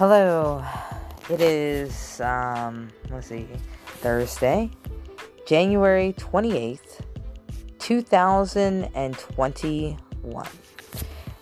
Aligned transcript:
Hello. 0.00 0.64
It 1.28 1.42
is 1.42 2.22
um 2.22 2.88
let's 3.10 3.26
see 3.26 3.46
Thursday, 3.84 4.70
January 5.46 6.14
28th, 6.16 7.02
2021. 7.78 10.46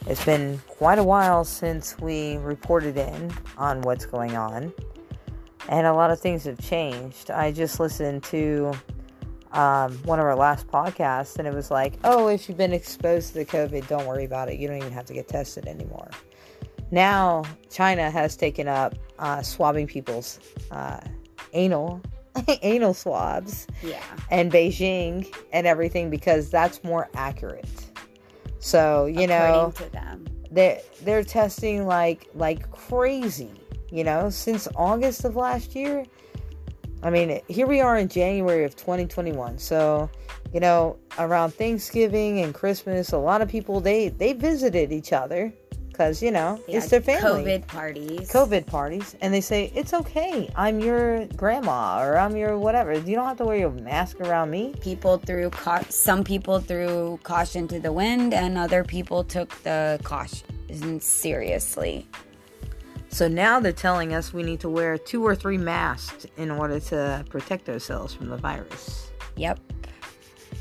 It's 0.08 0.24
been 0.24 0.60
quite 0.66 0.98
a 0.98 1.04
while 1.04 1.44
since 1.44 1.96
we 2.00 2.38
reported 2.38 2.96
in 2.96 3.32
on 3.56 3.80
what's 3.82 4.06
going 4.06 4.36
on, 4.36 4.72
and 5.68 5.86
a 5.86 5.92
lot 5.92 6.10
of 6.10 6.18
things 6.18 6.42
have 6.42 6.58
changed. 6.58 7.30
I 7.30 7.52
just 7.52 7.78
listened 7.78 8.24
to 8.24 8.72
um, 9.52 9.92
one 9.98 10.18
of 10.18 10.24
our 10.24 10.34
last 10.34 10.66
podcasts, 10.66 11.38
and 11.38 11.46
it 11.46 11.54
was 11.54 11.70
like, 11.70 11.94
oh, 12.02 12.26
if 12.26 12.48
you've 12.48 12.58
been 12.58 12.72
exposed 12.72 13.28
to 13.28 13.34
the 13.34 13.44
COVID, 13.44 13.86
don't 13.86 14.04
worry 14.04 14.24
about 14.24 14.48
it. 14.48 14.58
You 14.58 14.66
don't 14.66 14.78
even 14.78 14.90
have 14.90 15.06
to 15.06 15.14
get 15.14 15.28
tested 15.28 15.68
anymore. 15.68 16.10
Now, 16.90 17.44
China 17.70 18.10
has 18.10 18.36
taken 18.36 18.68
up 18.68 18.94
uh, 19.18 19.42
swabbing 19.42 19.86
people's 19.86 20.38
uh, 20.70 21.00
anal 21.52 22.00
anal 22.62 22.94
swabs 22.94 23.66
Yeah. 23.82 24.00
and 24.30 24.50
Beijing 24.52 25.32
and 25.52 25.66
everything 25.66 26.08
because 26.10 26.50
that's 26.50 26.82
more 26.84 27.08
accurate. 27.14 27.66
So 28.60 29.06
you 29.06 29.26
know 29.26 29.72
According 29.74 29.92
them. 29.92 30.26
they're 30.50 30.80
they're 31.02 31.24
testing 31.24 31.86
like 31.86 32.28
like 32.34 32.70
crazy. 32.70 33.50
You 33.90 34.04
know 34.04 34.30
since 34.30 34.68
August 34.76 35.24
of 35.24 35.36
last 35.36 35.74
year. 35.74 36.04
I 37.02 37.10
mean 37.10 37.40
here 37.48 37.66
we 37.66 37.80
are 37.80 37.96
in 37.98 38.08
January 38.08 38.64
of 38.64 38.76
2021. 38.76 39.58
So 39.58 40.10
you 40.52 40.60
know 40.60 40.96
around 41.18 41.52
Thanksgiving 41.54 42.40
and 42.40 42.54
Christmas, 42.54 43.12
a 43.12 43.18
lot 43.18 43.42
of 43.42 43.48
people 43.48 43.80
they 43.80 44.08
they 44.08 44.32
visited 44.32 44.92
each 44.92 45.12
other 45.12 45.52
because 45.98 46.22
you 46.22 46.30
know 46.30 46.60
They 46.68 46.74
it's 46.74 46.90
had 46.90 47.02
their 47.02 47.18
family. 47.20 47.42
COVID 47.42 47.66
parties. 47.66 48.30
COVID 48.30 48.66
parties, 48.66 49.16
and 49.20 49.34
they 49.34 49.40
say 49.40 49.72
it's 49.74 49.92
okay. 49.92 50.48
I'm 50.54 50.78
your 50.78 51.26
grandma 51.36 52.00
or 52.00 52.16
I'm 52.16 52.36
your 52.36 52.56
whatever. 52.56 52.92
You 52.92 53.16
don't 53.16 53.26
have 53.26 53.38
to 53.38 53.44
wear 53.44 53.56
your 53.56 53.70
mask 53.72 54.20
around 54.20 54.50
me. 54.50 54.74
People 54.80 55.18
threw 55.18 55.50
ca- 55.50 55.84
some 55.88 56.22
people 56.22 56.60
threw 56.60 57.18
caution 57.24 57.66
to 57.68 57.80
the 57.80 57.92
wind, 57.92 58.32
and 58.32 58.56
other 58.56 58.84
people 58.84 59.24
took 59.24 59.50
the 59.62 59.98
caution 60.04 61.00
seriously. 61.00 62.06
So 63.10 63.26
now 63.26 63.58
they're 63.58 63.72
telling 63.72 64.14
us 64.14 64.32
we 64.32 64.44
need 64.44 64.60
to 64.60 64.68
wear 64.68 64.98
two 64.98 65.26
or 65.26 65.34
three 65.34 65.58
masks 65.58 66.26
in 66.36 66.50
order 66.50 66.78
to 66.78 67.24
protect 67.28 67.68
ourselves 67.68 68.14
from 68.14 68.28
the 68.28 68.36
virus. 68.36 69.10
Yep. 69.36 69.58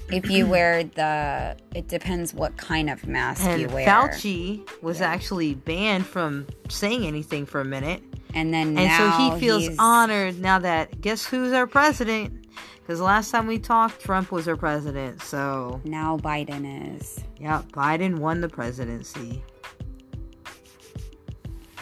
If 0.10 0.30
you 0.30 0.48
wear 0.56 0.84
the, 0.84 1.58
it 1.76 1.88
depends 1.88 2.34
what 2.34 2.58
kind 2.58 2.90
of 2.90 3.06
mask 3.08 3.44
And 3.46 3.62
you 3.62 3.68
wear. 3.70 3.86
Fauci 3.88 4.68
was 4.82 5.00
Yeah. 5.00 5.08
actually 5.08 5.54
banned 5.56 6.06
from 6.06 6.48
saying 6.70 7.06
anything 7.06 7.46
for 7.46 7.62
a 7.62 7.66
minute. 7.66 8.02
and 8.34 8.54
then 8.54 8.78
And 8.78 8.92
so 8.98 9.10
he 9.34 9.40
feels 9.40 9.64
he's- 9.64 9.76
honored 9.80 10.40
now 10.40 10.60
that 10.60 11.02
guess 11.02 11.26
who's 11.26 11.54
our 11.54 11.68
president? 11.68 12.46
Because 12.80 13.02
last 13.02 13.32
time 13.32 13.48
we 13.48 13.60
talked, 13.60 14.02
Trump 14.02 14.32
was 14.32 14.48
our 14.48 14.56
president. 14.56 15.22
So, 15.22 15.82
Now 15.84 16.18
Biden 16.18 16.96
is. 16.96 17.20
yeah, 17.38 17.64
Biden 17.74 18.20
won 18.20 18.40
the 18.40 18.48
presidency. 18.48 19.44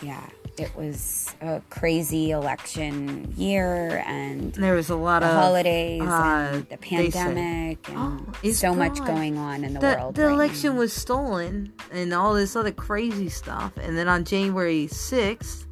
Yeah. 0.01 0.25
It 0.57 0.73
was 0.75 1.35
a 1.41 1.61
crazy 1.69 2.31
election 2.31 3.33
year, 3.35 4.01
and 4.07 4.53
There 4.53 4.73
was 4.73 4.89
a 4.89 4.95
lot 4.95 5.21
of 5.21 5.29
holidays 5.33 6.01
uh, 6.01 6.51
and 6.53 6.69
the 6.69 6.77
they 6.77 7.09
said- 7.09 7.13
pandemic 7.35 7.89
and 7.89 8.25
Oh, 8.43 8.51
so 8.51 8.73
much 8.73 8.97
going 9.05 9.37
on 9.37 9.63
in 9.65 9.73
the, 9.73 9.79
the, 9.81 9.87
world. 9.87 10.15
the 10.15 10.23
right 10.27 10.33
election 10.33 10.73
now. 10.75 10.79
was 10.79 10.93
stolen 10.93 11.73
and 11.91 12.13
all 12.13 12.33
this 12.33 12.55
other 12.55 12.71
crazy 12.71 13.27
stuff. 13.29 13.73
And 13.77 13.97
then 13.97 14.07
on 14.07 14.23
January 14.23 14.87
6th, 14.87 15.65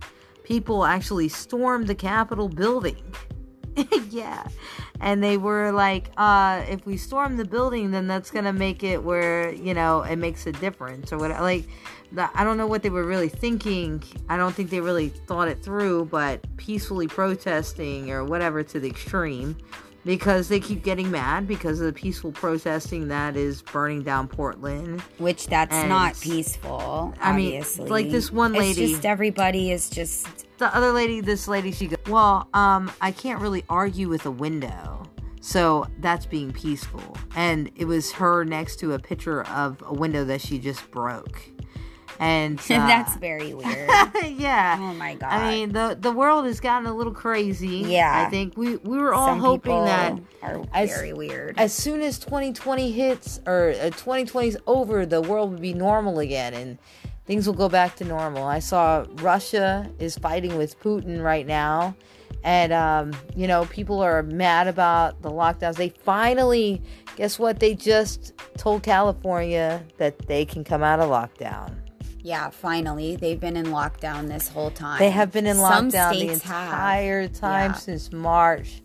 people 0.44 0.84
actually 0.86 1.30
stormed 1.30 1.88
the 1.88 1.95
Capitol 1.95 2.49
building. 2.49 2.98
yeah. 4.10 4.45
And 5.00 5.23
they 5.23 5.38
were 5.38 5.72
like, 5.72 6.10
uh, 6.17 6.64
if 6.70 6.86
we 6.86 6.98
storm 6.98 7.38
the 7.38 7.45
building, 7.45 7.92
then 7.92 8.08
that's 8.08 8.32
going 8.32 8.45
to 8.45 8.54
make 8.54 8.84
it 8.84 9.04
where, 9.04 9.54
you 9.54 9.73
know, 9.73 10.02
it 10.02 10.17
makes 10.17 10.45
a 10.48 10.52
difference 10.52 11.11
or 11.11 11.17
whatever. 11.17 11.42
Like, 11.42 11.66
the, 12.11 12.30
I 12.36 12.44
don't 12.44 12.58
know 12.58 12.67
what 12.67 12.84
they 12.84 12.89
were 12.89 13.04
really 13.04 13.30
thinking. 13.30 14.04
I 14.30 14.38
don't 14.38 14.54
think 14.54 14.70
they 14.70 14.82
really 14.82 15.10
thought 15.10 15.48
it 15.48 15.64
through, 15.64 16.06
but 16.06 16.45
peacefully 16.58 17.08
protesting 17.08 18.11
or 18.11 18.23
whatever 18.23 18.64
to 18.64 18.80
the 18.80 18.88
extreme 18.88 19.58
because 20.05 20.50
they 20.50 20.60
keep 20.60 20.84
getting 20.84 21.10
mad 21.10 21.48
because 21.48 21.80
of 21.80 21.86
the 21.88 21.94
peaceful 21.94 22.32
protesting 22.32 23.08
that 23.08 23.36
is 23.36 23.61
burning 23.61 24.04
down 24.04 24.28
Portland. 24.28 25.02
which 25.17 25.48
that's 25.48 25.73
and- 25.73 25.90
not 25.90 26.20
peaceful. 26.20 27.14
I 27.20 27.36
mean, 27.36 27.64
like 27.80 28.10
this 28.11 28.32
one 28.32 28.54
lady. 28.54 28.70
It's 28.70 28.80
lady- 28.80 28.92
just 28.94 29.05
everybody 29.05 29.72
is 29.72 29.90
just 29.90 30.28
The 30.63 30.73
other 30.73 30.93
lady, 30.93 31.19
this 31.19 31.49
lady, 31.49 31.73
she 31.73 31.87
goes, 31.87 31.99
"Well, 32.07 32.47
um, 32.53 32.89
I 33.01 33.11
can't 33.11 33.41
really 33.41 33.65
argue 33.69 34.07
with 34.07 34.25
a 34.25 34.31
window." 34.31 35.03
So 35.41 35.87
that's 35.99 36.25
being 36.25 36.53
peaceful. 36.53 37.17
And 37.35 37.69
it 37.75 37.83
was 37.83 38.13
her 38.13 38.45
next 38.45 38.77
to 38.77 38.93
a 38.93 38.99
picture 38.99 39.43
of 39.47 39.83
a 39.85 39.93
window 39.93 40.23
that 40.23 40.39
she 40.39 40.59
just 40.59 40.89
broke. 40.89 41.43
And 42.17 42.59
uh, 42.63 42.63
that's 42.87 43.17
very 43.17 43.53
weird. 43.61 43.89
yeah. 44.23 44.77
oh 44.79 44.93
my 44.93 45.15
god! 45.15 45.33
I 45.33 45.51
mean, 45.51 45.73
the 45.73 45.97
the 45.99 46.13
world 46.13 46.45
has 46.45 46.61
gotten 46.61 46.87
a 46.87 46.93
little 46.95 47.13
crazy. 47.13 47.80
Yeah. 47.80 48.23
I 48.25 48.30
think 48.30 48.55
we 48.55 48.77
we 48.77 48.97
were 48.99 49.13
all 49.13 49.27
Some 49.27 49.39
hoping 49.41 49.83
that 49.83 50.17
are 50.43 50.63
as- 50.73 50.95
very 50.95 51.11
weird. 51.11 51.59
as 51.59 51.73
soon 51.73 52.01
as 52.01 52.17
2020 52.19 52.89
hits 52.89 53.41
or 53.45 53.71
uh, 53.81 53.89
2020 53.89 54.47
is 54.47 54.57
over, 54.65 55.05
the 55.05 55.21
world 55.21 55.51
would 55.51 55.61
be 55.61 55.73
normal 55.73 56.19
again 56.19 56.53
and 56.53 56.77
things 57.26 57.48
will 57.48 57.54
go 57.54 57.70
back 57.70 57.95
to 57.98 58.06
normal. 58.06 58.44
I 58.45 58.60
saw 58.60 59.06
Russia 59.16 59.89
is 60.00 60.17
fighting 60.17 60.58
with 60.58 60.80
Putin 60.82 61.23
right 61.23 61.45
now. 61.48 61.95
And, 62.44 62.73
um, 62.73 63.14
you 63.38 63.48
know, 63.48 63.64
people 63.66 64.02
are 64.02 64.22
mad 64.23 64.67
about 64.67 65.22
the 65.22 65.30
lockdowns. 65.32 65.76
They 65.76 65.89
finally, 65.89 66.82
guess 67.16 67.39
what? 67.39 67.60
They 67.61 67.73
just 67.73 68.34
told 68.58 68.84
California 68.84 69.82
that 69.98 70.28
they 70.28 70.44
can 70.44 70.64
come 70.66 70.84
out 70.84 71.00
of 71.00 71.10
lockdown. 71.10 71.73
yeah, 72.22 72.50
finally, 72.50 73.16
they've 73.17 73.40
been 73.40 73.55
in 73.58 73.67
lockdown 73.67 74.28
this 74.30 74.48
whole 74.50 74.72
time. 74.72 74.98
They 75.00 75.10
have 75.10 75.32
been 75.32 75.45
in 75.45 75.55
Some 75.58 75.90
lockdown 75.90 76.11
the 76.11 76.17
states 76.17 76.42
have. 76.44 76.67
entire 76.72 77.28
time 77.30 77.72
Yeah. 77.72 77.78
since 77.78 78.11
March. 78.11 78.82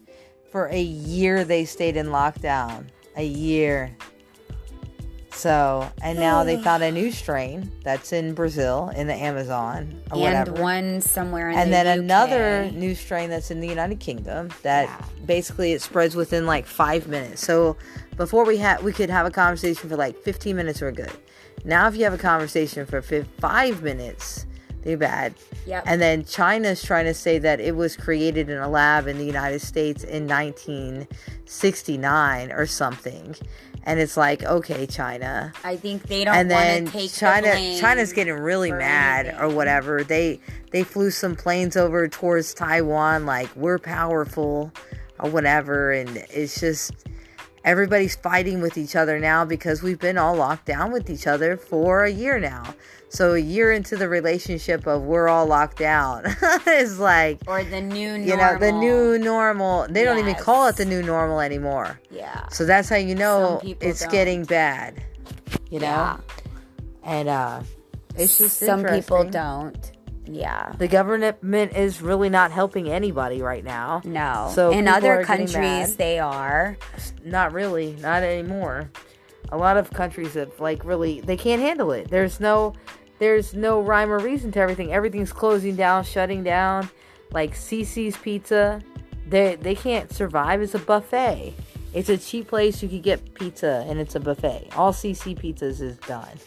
For 0.53 0.66
a 0.69 0.81
year, 0.81 1.44
they 1.44 1.65
stayed 1.65 1.97
in 1.97 2.06
lockdown. 2.09 2.87
A 3.16 3.25
year. 3.25 3.91
So, 5.38 5.88
and 6.03 6.19
now 6.19 6.43
they 6.43 6.60
found 6.60 6.82
a 6.82 6.91
new 6.91 7.12
strain 7.12 7.71
that's 7.84 8.12
in 8.12 8.34
Brazil, 8.34 8.91
in 8.97 9.06
the 9.06 9.15
Amazon, 9.15 9.94
or 10.10 10.15
and 10.15 10.21
whatever. 10.21 10.53
one 10.60 11.00
somewhere 11.00 11.49
in 11.50 11.56
and 11.59 11.69
the 11.69 11.76
then 11.76 11.87
UK. 11.87 11.99
another 12.04 12.71
new 12.72 12.97
strain 12.97 13.31
that's 13.31 13.53
in 13.53 13.60
the 13.60 13.69
United 13.69 14.00
Kingdom 14.00 14.50
that 14.62 14.88
Yeah. 14.88 15.00
basically 15.26 15.71
it 15.72 15.81
spreads 15.81 16.16
within 16.16 16.44
like 16.44 16.66
five 16.66 17.06
minutes. 17.06 17.41
So 17.47 17.76
before 18.16 18.44
we 18.44 18.56
had 18.56 18.82
we 18.82 18.93
could 18.93 19.10
have 19.10 19.26
a 19.26 19.31
conversation 19.31 19.88
for 19.88 19.94
like 19.97 20.16
15 20.22 20.56
minutes, 20.56 20.81
we're 20.81 20.91
good. 20.91 21.12
Now 21.65 21.87
if 21.87 21.94
you 21.97 22.03
have 22.05 22.15
a 22.15 22.19
conversation 22.19 22.84
for 22.84 23.00
fi- 23.00 23.22
five 23.38 23.81
minutes, 23.82 24.44
they're 24.82 24.97
bad. 24.97 25.34
Yep. 25.66 25.84
And 25.87 26.00
then 26.00 26.25
China's 26.25 26.82
trying 26.82 27.05
to 27.05 27.15
say 27.15 27.38
that 27.38 27.60
it 27.60 27.76
was 27.76 27.97
created 27.97 28.49
in 28.49 28.59
a 28.59 28.69
lab 28.69 29.06
in 29.06 29.19
the 29.19 29.25
United 29.25 29.60
States 29.60 30.03
in 30.03 30.26
1969 30.26 32.50
or 32.53 32.66
something. 32.66 33.37
And 33.88 33.99
it's 33.99 34.19
like, 34.19 34.43
okay, 34.44 34.87
China. 34.87 35.50
I 35.65 35.76
think 35.76 36.03
they 36.03 36.22
don't 36.22 36.34
And 36.37 36.50
then 36.50 36.84
to 36.84 36.93
take 36.93 37.10
the 37.10 37.21
China 37.21 37.49
blame 37.49 37.81
China's 37.81 38.12
getting 38.12 38.34
really 38.34 38.71
mad 38.71 39.26
anything. 39.28 39.43
or 39.43 39.49
whatever. 39.49 40.04
They 40.04 40.41
they 40.72 40.82
flew 40.82 41.10
some 41.10 41.34
planes 41.34 41.75
over 41.75 42.06
towards 42.06 42.53
Taiwan 42.53 43.25
like 43.25 43.49
we're 43.56 43.78
powerful 43.78 44.72
or 45.19 45.31
whatever 45.31 45.91
and 45.91 46.19
it's 46.28 46.60
just 46.60 46.93
everybody's 47.68 48.16
fighting 48.16 48.62
with 48.62 48.78
each 48.78 48.96
other 48.96 49.20
now 49.20 49.44
because 49.44 49.82
we've 49.82 49.98
been 49.98 50.16
all 50.16 50.34
locked 50.34 50.64
down 50.64 50.90
with 50.90 51.10
each 51.10 51.26
other 51.26 51.56
for 51.56 52.04
a 52.04 52.10
year 52.10 52.40
now. 52.40 52.75
So 53.10 53.34
a 53.34 53.38
year 53.38 53.72
into 53.72 53.96
the 53.96 54.08
relationship 54.08 54.87
of 54.87 55.02
we're 55.02 55.28
all 55.28 55.46
locked 55.46 55.78
down 55.78 56.25
is 56.66 56.98
like 56.98 57.40
or 57.46 57.62
the 57.64 57.81
new 57.81 58.19
normal. 58.19 58.26
you 58.26 58.37
know 58.37 58.58
the 58.58 58.72
new 58.72 59.19
normal. 59.19 59.87
They 59.88 60.02
don't 60.02 60.19
even 60.19 60.34
call 60.34 60.66
it 60.69 60.76
the 60.76 60.87
new 60.87 61.02
normal 61.02 61.40
anymore. 61.40 62.00
yeah. 62.10 62.48
So 62.48 62.64
that's 62.64 62.88
how 62.88 62.96
you 62.96 63.14
know 63.14 63.60
it's 63.62 64.00
don't. 64.00 64.12
getting 64.12 64.44
bad. 64.44 65.02
You 65.70 65.81
know? 65.81 65.87
Yeah. 65.87 66.19
And 67.02 67.28
uh 67.28 67.62
it's 68.16 68.38
just 68.38 68.58
some 68.58 68.84
people 68.84 69.25
don't. 69.25 69.93
Yeah. 70.28 70.72
The 70.78 70.88
government 70.88 71.72
is 71.76 72.02
really 72.02 72.28
not 72.28 72.50
helping 72.50 72.88
anybody 72.88 73.42
right 73.42 73.64
now. 73.64 74.02
No. 74.04 74.50
So 74.54 74.70
in 74.70 74.88
other 74.88 75.25
countries, 75.25 75.96
they 75.96 76.19
are. 76.19 76.76
Not 77.25 77.52
really, 77.52 77.96
not 78.00 78.22
anymore. 78.22 78.90
A 79.50 79.56
lot 79.56 79.76
of 79.76 79.90
countries 79.90 80.34
have 80.34 80.60
like 80.60 80.84
really 80.84 81.20
they 81.20 81.36
can't 81.36 81.60
handle 81.60 81.92
it. 81.92 82.10
There's 82.10 82.40
no 82.40 82.75
there's 83.19 83.54
no 83.54 83.80
rhyme 83.80 84.10
or 84.10 84.19
reason 84.19 84.52
to 84.52 84.60
everything. 84.60 84.92
Everything's 84.92 85.32
closing 85.32 85.75
down, 85.76 86.04
shutting 86.04 86.44
down. 86.44 86.90
Like 87.32 87.54
Cici's 87.54 88.16
Pizza, 88.16 88.82
they 89.26 89.56
they 89.56 89.74
can't 89.74 90.12
survive. 90.12 90.60
It's 90.62 90.74
a 90.74 90.78
buffet. 90.78 91.54
It's 91.94 92.10
a 92.10 92.19
cheap 92.19 92.48
place 92.48 92.82
you 92.82 92.88
could 92.88 93.02
get 93.02 93.34
pizza 93.34 93.84
and 93.88 93.98
it's 93.98 94.14
a 94.14 94.20
buffet. 94.20 94.69
All 94.76 94.92
CC 94.92 95.38
pizzas 95.38 95.81
is 95.81 95.96
done. 95.98 96.38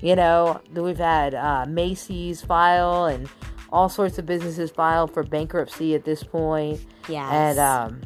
You 0.00 0.16
know, 0.16 0.60
we've 0.72 0.98
had 0.98 1.34
uh, 1.34 1.66
Macy's 1.68 2.42
file 2.42 3.06
and 3.06 3.28
all 3.70 3.88
sorts 3.88 4.18
of 4.18 4.26
businesses 4.26 4.70
file 4.70 5.06
for 5.06 5.22
bankruptcy 5.22 5.94
at 5.94 6.04
this 6.04 6.22
point. 6.22 6.80
Yes. 7.08 7.30
And 7.32 7.58
um, 7.58 8.00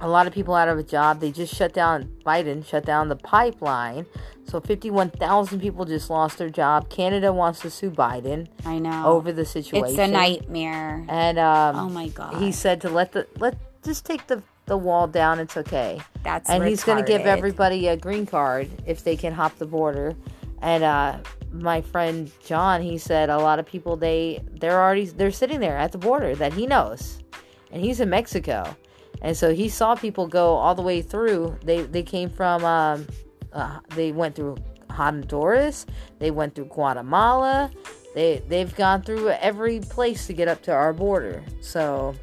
a 0.00 0.08
lot 0.08 0.26
of 0.26 0.32
people 0.32 0.54
out 0.54 0.68
of 0.68 0.78
a 0.78 0.82
job. 0.82 1.20
They 1.20 1.30
just 1.32 1.54
shut 1.54 1.72
down, 1.72 2.10
Biden 2.24 2.64
shut 2.66 2.84
down 2.84 3.08
the 3.08 3.16
pipeline. 3.16 4.06
So 4.44 4.60
51,000 4.60 5.60
people 5.60 5.84
just 5.84 6.08
lost 6.08 6.38
their 6.38 6.50
job. 6.50 6.88
Canada 6.88 7.32
wants 7.32 7.60
to 7.60 7.70
sue 7.70 7.90
Biden 7.90 8.46
I 8.64 8.78
know. 8.78 9.04
over 9.06 9.32
the 9.32 9.44
situation. 9.44 9.88
It's 9.88 9.98
a 9.98 10.06
nightmare. 10.06 11.04
And 11.08 11.38
um, 11.38 11.76
Oh 11.76 11.88
my 11.88 12.08
God. 12.08 12.36
he 12.40 12.52
said 12.52 12.80
to 12.82 12.88
let 12.88 13.12
the 13.12 13.26
let 13.38 13.58
just 13.82 14.04
take 14.04 14.26
the 14.28 14.42
the 14.66 14.76
wall 14.76 15.06
down. 15.08 15.38
It's 15.40 15.56
okay. 15.56 16.00
That's 16.22 16.48
and 16.50 16.64
he's 16.64 16.84
going 16.84 16.98
to 16.98 17.04
give 17.04 17.22
everybody 17.22 17.88
a 17.88 17.96
green 17.96 18.26
card 18.26 18.68
if 18.86 19.02
they 19.04 19.16
can 19.16 19.32
hop 19.32 19.58
the 19.58 19.66
border. 19.66 20.14
And 20.62 20.84
uh, 20.84 21.18
my 21.52 21.80
friend 21.80 22.30
John, 22.44 22.82
he 22.82 22.98
said 22.98 23.30
a 23.30 23.38
lot 23.38 23.58
of 23.58 23.66
people 23.66 23.96
they 23.96 24.42
they're 24.52 24.80
already 24.80 25.06
they're 25.06 25.30
sitting 25.30 25.60
there 25.60 25.76
at 25.76 25.92
the 25.92 25.98
border 25.98 26.34
that 26.34 26.52
he 26.52 26.66
knows, 26.66 27.22
and 27.70 27.82
he's 27.82 28.00
in 28.00 28.10
Mexico, 28.10 28.76
and 29.22 29.36
so 29.36 29.54
he 29.54 29.68
saw 29.68 29.94
people 29.94 30.26
go 30.26 30.54
all 30.54 30.74
the 30.74 30.82
way 30.82 31.02
through. 31.02 31.56
They 31.64 31.82
they 31.82 32.02
came 32.02 32.30
from 32.30 32.64
um, 32.64 33.06
uh, 33.52 33.80
they 33.94 34.12
went 34.12 34.34
through 34.34 34.56
Honduras, 34.90 35.86
they 36.18 36.30
went 36.30 36.54
through 36.54 36.66
Guatemala. 36.66 37.70
They 38.14 38.42
they've 38.48 38.74
gone 38.74 39.02
through 39.02 39.28
every 39.28 39.80
place 39.80 40.26
to 40.26 40.32
get 40.32 40.48
up 40.48 40.62
to 40.62 40.72
our 40.72 40.94
border. 40.94 41.44
So 41.60 42.14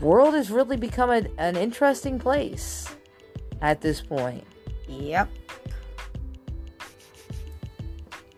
world 0.00 0.34
has 0.34 0.50
really 0.50 0.76
become 0.76 1.10
a, 1.10 1.26
an 1.38 1.56
interesting 1.56 2.18
place 2.18 2.86
at 3.60 3.80
this 3.80 4.00
point. 4.00 4.44
Yep. 4.86 5.28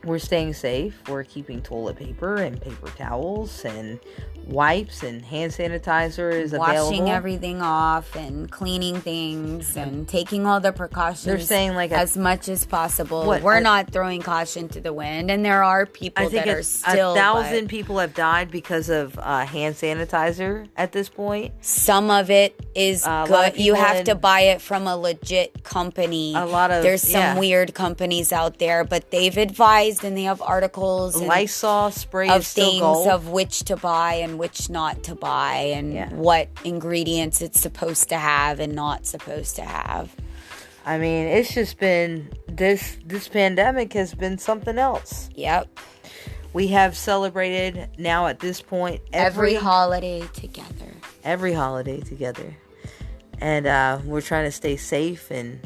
We're 0.03 0.19
staying 0.19 0.55
safe. 0.55 0.99
We're 1.09 1.25
keeping 1.25 1.61
toilet 1.61 1.97
paper 1.97 2.37
and 2.37 2.61
paper 2.61 2.89
towels 2.97 3.67
and 3.67 4.01
wipes 4.47 5.03
and 5.03 5.25
hand 5.25 5.53
sanitizer 5.53 6.33
is 6.33 6.53
available. 6.53 6.91
Washing 6.91 7.11
everything 7.11 7.63
off 7.63 8.15
and 8.17 8.51
cleaning 8.51 9.01
things 9.01 9.77
and 9.77 10.09
taking 10.09 10.47
all 10.47 10.61
the 10.61 10.73
precautions. 10.73 11.25
They're 11.25 11.39
saying, 11.41 11.75
like, 11.75 11.91
a- 11.93 11.97
as 11.99 12.17
much 12.17 12.49
as 12.49 12.65
possible. 12.67 13.25
What, 13.27 13.43
We're 13.43 13.57
a- 13.59 13.61
not 13.61 13.91
throwing 13.93 14.23
caution 14.23 14.69
to 14.71 14.81
the 14.81 14.93
wind, 14.93 15.31
and 15.31 15.45
there 15.45 15.63
are 15.63 15.87
people 15.87 16.25
I 16.27 16.29
think 16.29 16.45
that 16.47 16.55
a, 16.57 16.59
are 16.59 16.63
still. 16.63 17.13
a 17.13 17.17
thousand 17.17 17.65
but 17.65 17.71
people 17.71 17.99
have 17.99 18.15
died 18.15 18.51
because 18.51 18.89
of 18.89 19.19
uh, 19.19 19.45
hand 19.47 19.75
sanitizer 19.77 20.69
at 20.77 20.93
this 20.93 21.09
point. 21.09 21.53
Some 21.61 22.11
of 22.11 22.31
it 22.31 22.59
is 22.75 23.07
Uh, 23.07 23.27
a 23.29 23.31
lot 23.31 23.49
of 23.49 23.55
good. 23.55 23.63
You 23.63 23.75
have 23.75 23.97
in- 23.99 24.05
to 24.07 24.15
buy 24.15 24.41
it 24.43 24.61
from 24.61 24.87
a 24.87 24.97
legit 24.97 25.65
company. 25.65 26.35
A 26.37 26.45
lot 26.47 26.71
of- 26.71 26.83
there's 26.83 27.03
some 27.03 27.21
yeah. 27.21 27.39
weird 27.39 27.75
companies 27.75 28.33
out 28.33 28.59
there, 28.59 28.85
but 28.85 29.11
they've 29.11 29.37
advised 29.37 30.05
and 30.05 30.17
they 30.17 30.23
have 30.25 30.41
articles 30.43 31.21
Lysol 31.21 31.91
spray 31.91 32.29
of 32.29 32.47
things 32.47 32.81
gold. 32.81 33.09
of 33.09 33.29
which 33.29 33.65
to 33.65 33.77
buy 33.77 34.15
and 34.15 34.30
which 34.39 34.69
not 34.71 35.03
to 35.05 35.15
buy 35.15 35.55
and 35.75 35.93
Yeah. 35.95 36.09
what 36.15 36.49
ingredients 36.65 37.41
it's 37.41 37.61
supposed 37.61 38.09
to 38.11 38.17
have 38.19 38.61
and 38.61 38.75
not 38.75 39.07
supposed 39.07 39.57
to 39.57 39.63
have. 39.63 40.15
I 40.87 40.99
mean, 40.99 41.27
it's 41.27 41.53
just 41.55 41.79
been 41.79 42.31
this 42.49 42.97
this 43.05 43.29
pandemic 43.29 43.93
has 43.93 44.15
been 44.15 44.39
something 44.39 44.79
else. 44.79 45.29
Yep. 45.35 45.69
We 46.53 46.69
have 46.69 46.97
celebrated 46.97 47.89
now 47.99 48.27
at 48.27 48.41
this 48.41 48.61
point 48.61 49.01
Every, 49.13 49.51
every 49.51 49.55
holiday 49.55 50.23
together. 50.33 50.93
every 51.23 51.53
holiday 51.53 52.01
together, 52.01 52.57
and 53.41 53.67
uh, 53.67 53.99
we're 54.05 54.21
trying 54.23 54.47
to 54.47 54.51
stay 54.53 54.77
safe 54.77 55.31
and 55.31 55.61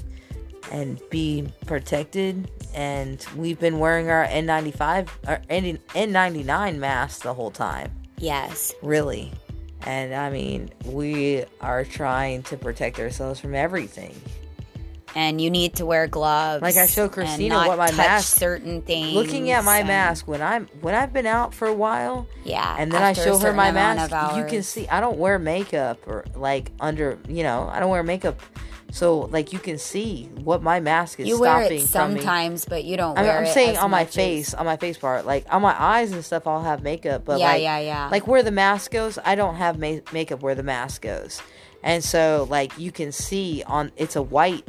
and 0.73 1.01
be 1.11 1.49
protected. 1.67 2.51
And 2.75 3.25
we've 3.37 3.61
been 3.61 3.79
wearing 3.79 4.11
our 4.11 4.27
N95 4.27 5.09
or 5.29 5.41
N 5.49 5.79
N99 5.95 6.77
masks 6.79 7.23
the 7.23 7.33
whole 7.33 7.53
time, 7.53 7.93
Yes. 8.19 8.73
really. 8.83 9.33
And 9.87 10.15
I 10.15 10.31
mean, 10.31 10.71
we 10.87 11.45
are 11.61 11.85
trying 11.85 12.43
to 12.45 12.57
protect 12.57 12.99
ourselves 12.99 13.39
from 13.41 13.55
everything. 13.55 14.15
And 15.17 15.41
you 15.41 15.49
need 15.51 15.75
to 15.77 15.87
wear 15.87 16.09
gloves. 16.09 16.61
Like 16.63 16.77
I 16.77 16.87
and 16.87 17.09
Christina 17.09 17.55
what 17.69 17.79
my 17.79 17.93
mask- 17.93 18.37
certain 18.37 18.83
things. 18.83 19.13
Looking 19.15 19.51
at 19.53 19.63
my 19.63 19.83
mask 19.85 20.27
when 20.27 20.43
I'm 20.43 20.67
when 20.81 20.95
I've 20.95 21.13
been 21.13 21.27
out 21.27 21.55
for 21.55 21.69
a 21.69 21.73
while, 21.75 22.27
Yeah. 22.45 22.75
and 22.79 22.91
then 22.91 23.03
I 23.03 23.13
show 23.13 23.39
her 23.39 23.53
my 23.53 23.71
mask, 23.71 24.11
you 24.37 24.45
can 24.47 24.63
see 24.65 24.89
I 24.89 25.01
don't 25.01 25.19
wear 25.19 25.39
makeup 25.39 25.99
or 26.09 26.25
like 26.35 26.73
under, 26.81 27.19
you 27.29 27.45
know, 27.45 27.71
I 27.73 27.79
don't 27.79 27.91
wear 27.91 28.03
makeup. 28.03 28.41
So 28.95 29.23
like 29.33 29.53
you 29.53 29.59
can 29.59 29.77
see 29.77 30.31
what 30.45 30.63
my 30.63 30.79
mask 30.79 31.19
is 31.19 31.27
You 31.27 31.41
wear 31.41 31.63
stopping 31.65 31.79
it 31.83 31.89
from 31.89 32.15
me. 32.15 32.21
sometimes, 32.21 32.65
but 32.65 32.85
you 32.85 32.97
don't 32.97 33.19
I 33.19 33.23
mean, 33.23 33.29
wear 33.29 33.39
I'm 33.39 33.45
it 33.45 33.53
saying 33.53 33.77
on 33.77 33.91
my 33.91 34.03
much 34.03 34.09
as- 34.11 34.15
face, 34.15 34.55
on 34.55 34.65
my 34.67 34.77
face 34.77 34.97
part, 34.97 35.27
like 35.27 35.45
on 35.53 35.63
my 35.63 35.75
eyes 35.77 36.13
and 36.13 36.25
stuff, 36.25 36.47
I'll 36.47 36.63
have 36.63 36.85
makeup. 36.85 37.25
But 37.25 37.41
Yeah, 37.41 37.49
like, 37.49 37.63
yeah, 37.63 37.79
yeah. 37.81 38.09
Like 38.13 38.29
where 38.29 38.45
the 38.45 38.53
mask 38.53 38.93
goes, 38.93 39.19
I 39.25 39.35
don't 39.35 39.57
have 39.57 39.81
ma- 39.81 39.99
makeup 40.13 40.43
where 40.45 40.55
the 40.55 40.63
mask 40.63 41.03
goes, 41.03 41.43
and 41.83 42.05
so 42.05 42.47
like 42.49 42.79
you 42.79 42.93
can 42.93 43.11
see 43.11 43.65
on 43.67 43.91
it's 43.97 44.15
a 44.15 44.23
white, 44.23 44.63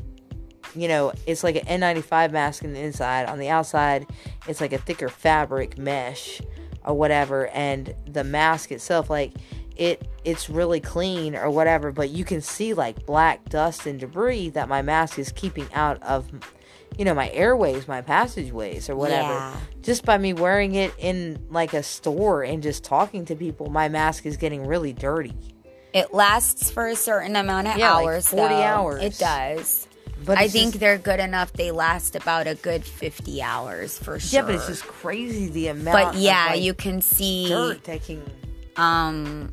you 0.76 0.88
know, 0.88 1.14
it's 1.28 1.44
like 1.44 1.58
an 1.58 1.80
N95 1.82 2.32
mask 2.32 2.64
on 2.64 2.74
the 2.74 2.80
inside. 2.80 3.28
On 3.28 3.38
the 3.38 3.50
outside, 3.50 4.08
it's 4.48 4.60
like 4.60 4.74
a 4.74 4.80
thicker 4.80 5.08
fabric 5.08 5.78
mesh 5.78 6.42
or 6.84 6.96
whatever, 6.96 7.46
and 7.50 7.94
the 8.12 8.24
mask 8.24 8.72
itself, 8.72 9.08
like 9.08 9.34
it 9.76 10.08
it's 10.24 10.50
really 10.50 10.80
clean 10.80 11.36
or 11.36 11.50
whatever 11.50 11.92
but 11.92 12.10
you 12.10 12.24
can 12.26 12.42
see 12.42 12.74
like 12.74 13.06
black 13.06 13.48
dust 13.50 13.86
and 13.86 14.00
debris 14.00 14.50
that 14.50 14.68
my 14.70 14.82
mask 14.82 15.20
is 15.20 15.32
keeping 15.34 15.68
out 15.74 16.02
of 16.04 16.28
you 16.98 17.04
know 17.04 17.14
my 17.14 17.30
airways 17.32 17.88
my 17.88 18.02
passageways 18.02 18.90
or 18.90 18.96
whatever 18.96 19.34
Yeah. 19.34 19.58
just 19.82 20.06
by 20.06 20.18
me 20.18 20.32
wearing 20.34 20.76
it 20.76 20.94
in 20.98 21.46
like 21.50 21.74
a 21.74 21.84
store 21.84 22.44
and 22.44 22.64
just 22.64 22.84
talking 22.84 23.26
to 23.26 23.36
people 23.36 23.70
my 23.70 23.90
mask 23.90 24.26
is 24.26 24.38
getting 24.38 24.66
really 24.66 24.94
dirty 24.94 25.34
It 25.94 26.14
lasts 26.14 26.72
for 26.72 26.88
a 26.88 26.96
certain 26.96 27.36
amount 27.36 27.68
of 27.68 27.78
Yeah, 27.78 27.94
like 27.96 28.06
hours. 28.06 28.28
40 28.28 28.54
though. 28.56 28.62
hours. 28.62 29.02
It 29.04 29.18
does. 29.18 29.88
but 30.26 30.38
I 30.38 30.48
think 30.48 30.72
just- 30.74 30.80
they're 30.80 30.98
good 30.98 31.20
enough. 31.20 31.52
They 31.54 31.72
last 31.72 32.16
about 32.16 32.48
a 32.48 32.56
good 32.56 32.84
50 32.86 33.42
hours 33.42 33.98
for 33.98 34.20
sure. 34.20 34.40
yeah 34.40 34.46
but 34.46 34.56
it's 34.56 34.68
just 34.68 34.84
crazy 34.84 35.48
the 35.50 35.68
amount 35.68 36.14
But 36.14 36.16
yeah, 36.16 36.46
of, 36.48 36.52
like, 36.52 36.62
you 36.64 36.74
can 36.74 37.02
see 37.02 37.48
dirt 37.50 37.84
taking 37.84 38.24
um 38.78 39.52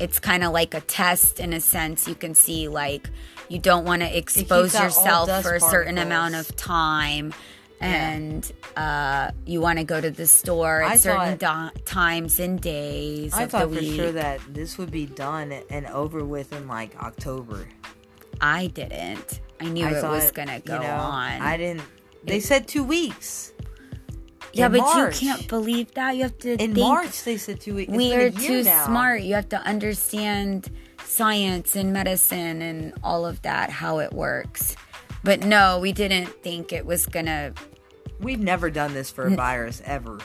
it's 0.00 0.18
kind 0.18 0.42
of 0.42 0.52
like 0.52 0.74
a 0.74 0.80
test 0.80 1.38
in 1.40 1.52
a 1.52 1.60
sense. 1.60 2.08
You 2.08 2.14
can 2.14 2.34
see 2.34 2.68
like 2.68 3.08
you 3.48 3.58
don't 3.58 3.84
want 3.84 4.02
to 4.02 4.16
expose 4.16 4.74
yourself 4.74 5.28
for 5.42 5.54
a 5.54 5.60
certain 5.60 5.96
particles. 5.96 6.06
amount 6.06 6.34
of 6.36 6.56
time. 6.56 7.34
And 7.82 8.50
uh, 8.76 9.30
you 9.46 9.60
want 9.62 9.78
to 9.78 9.84
go 9.84 9.98
to 10.00 10.10
the 10.10 10.26
store 10.26 10.82
at 10.82 10.90
I 10.92 10.96
certain 10.96 11.38
thought- 11.38 11.74
do- 11.74 11.80
times 11.86 12.38
and 12.38 12.60
days 12.60 13.32
i 13.32 13.44
of 13.44 13.50
the 13.52 13.58
thought 13.58 13.74
for 13.74 13.82
sure 13.82 14.12
that 14.12 14.40
this 14.52 14.76
would 14.76 14.90
be 14.90 15.06
done 15.06 15.52
and 15.70 15.86
over 15.86 16.22
with 16.22 16.52
in 16.52 16.68
like 16.68 16.94
october 17.02 17.66
I 18.42 18.66
didn't. 18.68 19.40
I 19.60 19.64
knew 19.70 19.86
I 19.86 19.92
it 19.98 20.02
was 20.02 20.30
gonna 20.30 20.56
you 20.56 20.60
go 20.60 20.78
know, 20.78 20.94
on. 20.94 21.40
i 21.40 21.56
didn't 21.56 21.82
they 22.22 22.38
said 22.40 22.68
two 22.68 22.84
weeks 22.84 23.52
yeah, 24.52 24.66
in 24.66 24.72
but 24.72 24.80
March. 24.80 25.22
you 25.22 25.28
can't 25.32 25.48
believe 25.48 25.92
that. 25.94 26.16
You 26.16 26.22
have 26.24 26.38
to 26.40 26.62
in 26.62 26.74
march 26.74 27.22
they 27.24 27.36
said 27.36 27.60
two 27.60 27.74
weeks 27.74 27.92
We 27.92 28.14
are 28.14 28.30
too 28.30 28.62
now. 28.64 28.86
smart. 28.86 29.22
You 29.22 29.34
have 29.34 29.48
to 29.50 29.58
understand 29.62 30.70
science 31.04 31.76
and 31.76 31.92
medicine 31.92 32.62
and 32.62 32.92
all 33.02 33.26
of 33.26 33.42
that, 33.42 33.70
how 33.70 33.98
it 33.98 34.12
works. 34.12 34.76
But 35.24 35.40
no, 35.44 35.78
we 35.78 35.92
didn't 35.92 36.26
think 36.42 36.72
it 36.72 36.86
was 36.86 37.06
gonna. 37.06 37.52
we've 38.20 38.40
never 38.40 38.70
done 38.70 38.94
this 38.94 39.10
for 39.10 39.26
a 39.26 39.30
virus 39.36 39.82
ever 39.84 40.18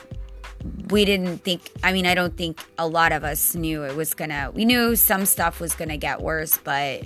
We 0.89 1.05
didn't 1.05 1.39
think. 1.43 1.71
I 1.83 1.91
mean, 1.93 2.05
I 2.05 2.15
don't 2.15 2.35
think 2.35 2.59
a 2.77 2.87
lot 2.87 3.11
of 3.11 3.23
us 3.23 3.55
knew 3.55 3.83
it 3.83 3.95
was 3.95 4.13
gonna. 4.13 4.51
We 4.53 4.65
knew 4.65 4.95
some 4.95 5.25
stuff 5.25 5.59
was 5.59 5.75
gonna 5.75 5.97
get 5.97 6.21
worse, 6.21 6.57
but 6.63 7.05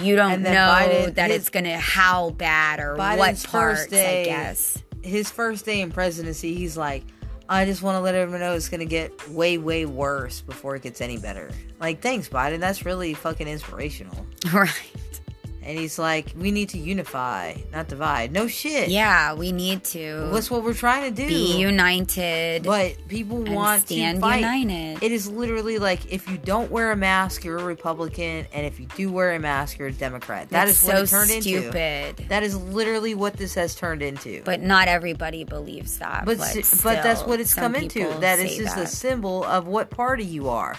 you 0.00 0.16
don't 0.16 0.42
know 0.42 0.50
Biden- 0.50 1.14
that 1.16 1.30
his- 1.30 1.40
it's 1.40 1.48
gonna 1.50 1.78
how 1.78 2.30
bad 2.30 2.80
or 2.80 2.96
Biden's 2.96 3.18
what 3.44 3.50
parts. 3.50 3.86
day- 3.88 4.22
I 4.22 4.24
guess. 4.24 4.78
His 5.02 5.30
first 5.30 5.64
day 5.64 5.80
in 5.80 5.90
presidency, 5.90 6.54
he's 6.54 6.76
like, 6.76 7.04
I 7.48 7.64
just 7.64 7.82
want 7.82 7.96
to 7.96 8.00
let 8.00 8.14
everyone 8.14 8.40
know 8.40 8.54
it's 8.54 8.68
going 8.68 8.80
to 8.80 8.86
get 8.86 9.28
way, 9.28 9.58
way 9.58 9.84
worse 9.84 10.40
before 10.40 10.76
it 10.76 10.82
gets 10.82 11.00
any 11.00 11.18
better. 11.18 11.50
Like, 11.80 12.00
thanks, 12.00 12.28
Biden. 12.28 12.60
That's 12.60 12.84
really 12.84 13.14
fucking 13.14 13.48
inspirational. 13.48 14.26
Right. 14.52 14.70
And 15.62 15.78
he's 15.78 15.98
like, 15.98 16.32
we 16.38 16.50
need 16.50 16.70
to 16.70 16.78
unify, 16.78 17.54
not 17.70 17.86
divide. 17.88 18.32
No 18.32 18.46
shit. 18.48 18.88
Yeah, 18.88 19.34
we 19.34 19.52
need 19.52 19.84
to 19.84 20.30
That's 20.32 20.50
what 20.50 20.62
we're 20.64 20.72
trying 20.72 21.14
to 21.14 21.22
do. 21.22 21.28
be 21.28 21.58
united. 21.58 22.62
But 22.62 22.96
people 23.08 23.42
want 23.42 23.82
stand 23.82 24.18
to 24.18 24.20
fight. 24.22 24.38
united. 24.40 25.02
It 25.02 25.12
is 25.12 25.28
literally 25.30 25.78
like 25.78 26.10
if 26.12 26.28
you 26.30 26.38
don't 26.38 26.70
wear 26.70 26.92
a 26.92 26.96
mask, 26.96 27.44
you're 27.44 27.58
a 27.58 27.64
Republican, 27.64 28.46
and 28.54 28.64
if 28.66 28.80
you 28.80 28.86
do 28.96 29.12
wear 29.12 29.34
a 29.34 29.38
mask, 29.38 29.78
you're 29.78 29.88
a 29.88 29.92
Democrat. 29.92 30.48
That 30.50 30.68
is 30.68 30.76
It's 30.82 30.84
what 30.84 30.96
so 30.96 31.02
it 31.02 31.08
turned 31.20 31.30
into. 31.30 31.60
stupid. 31.60 32.16
That 32.28 32.42
is 32.42 32.56
literally 32.56 33.14
what 33.14 33.34
this 33.34 33.54
has 33.54 33.74
turned 33.74 34.02
into. 34.02 34.42
But 34.44 34.62
not 34.62 34.88
everybody 34.88 35.44
believes 35.44 35.98
that. 35.98 36.24
But 36.24 36.38
But, 36.38 36.56
s- 36.56 36.82
but 36.82 37.02
that's 37.02 37.22
what 37.24 37.38
it's 37.40 37.54
come 37.54 37.74
into. 37.74 38.08
That 38.20 38.38
is 38.38 38.56
just 38.56 38.76
a 38.78 38.86
symbol 38.86 39.44
of 39.44 39.66
what 39.66 39.90
party 39.90 40.24
you 40.24 40.48
are. 40.48 40.76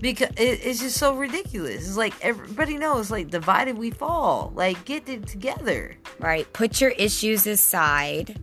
Because 0.00 0.30
it, 0.36 0.60
it's 0.64 0.80
just 0.80 0.96
so 0.96 1.14
ridiculous. 1.14 1.86
It's 1.86 1.96
like 1.96 2.14
everybody 2.20 2.76
knows, 2.76 3.10
like 3.10 3.30
divided 3.30 3.78
we 3.78 3.90
fall. 3.90 4.52
Like 4.54 4.84
get 4.84 5.08
it 5.08 5.26
together. 5.26 5.96
right. 6.18 6.50
Put 6.52 6.80
your 6.80 6.90
issues 6.90 7.46
aside 7.46 8.38